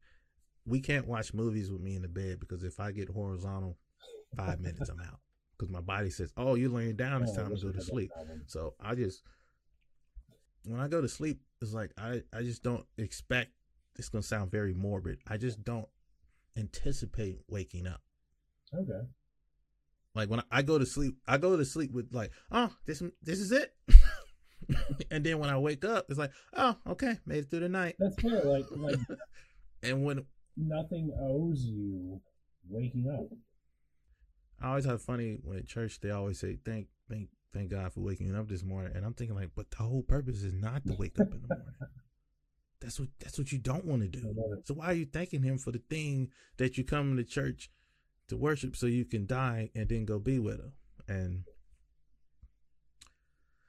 [0.67, 3.77] we can't watch movies with me in the bed because if I get horizontal,
[4.37, 5.21] five minutes I'm out
[5.57, 7.23] because my body says, "Oh, you're laying down.
[7.23, 8.11] It's time to go to sleep."
[8.47, 9.23] So I just
[10.65, 13.51] when I go to sleep, it's like I I just don't expect.
[13.97, 15.19] It's gonna sound very morbid.
[15.29, 15.89] I just don't
[16.57, 18.01] anticipate waking up.
[18.75, 19.07] Okay.
[20.15, 23.41] Like when I go to sleep, I go to sleep with like, oh, this this
[23.41, 23.75] is it.
[25.11, 27.97] and then when I wake up, it's like, oh, okay, made it through the night.
[27.99, 28.43] That's fair.
[28.45, 28.99] Like like
[29.83, 30.25] And when
[30.57, 32.21] nothing owes you
[32.69, 33.27] waking up.
[34.65, 38.01] I always have funny when at church, they always say, thank thank thank God for
[38.01, 38.93] waking up this morning.
[38.97, 41.49] And I'm thinking like, but the whole purpose is not to wake up in the
[41.49, 41.67] morning.
[42.81, 44.35] That's what that's what you don't want to do.
[44.65, 47.71] So why are you thanking him for the thing that you come to church
[48.29, 50.73] to worship so you can die and then go be with him?
[51.09, 51.45] And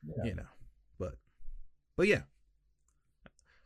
[0.03, 0.23] Yeah.
[0.25, 0.47] you know,
[0.99, 1.15] but
[1.95, 2.23] but yeah,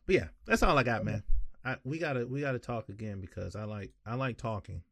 [0.05, 1.23] but yeah, that's all I got, man.
[1.65, 4.83] I, we gotta we gotta talk again because I like I like talking,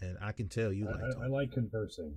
[0.00, 2.14] and I can tell you I, like I, I like conversing.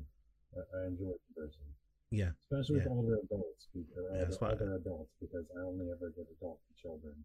[0.55, 1.69] I, I enjoy conversing,
[2.11, 2.89] yeah, especially Yeah.
[2.89, 3.67] with older adults.
[3.75, 3.81] Or
[4.13, 7.15] Yeah, that's older, why- older adults, because I only ever get adult children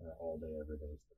[0.00, 0.94] uh, all day, every day.
[1.08, 1.14] So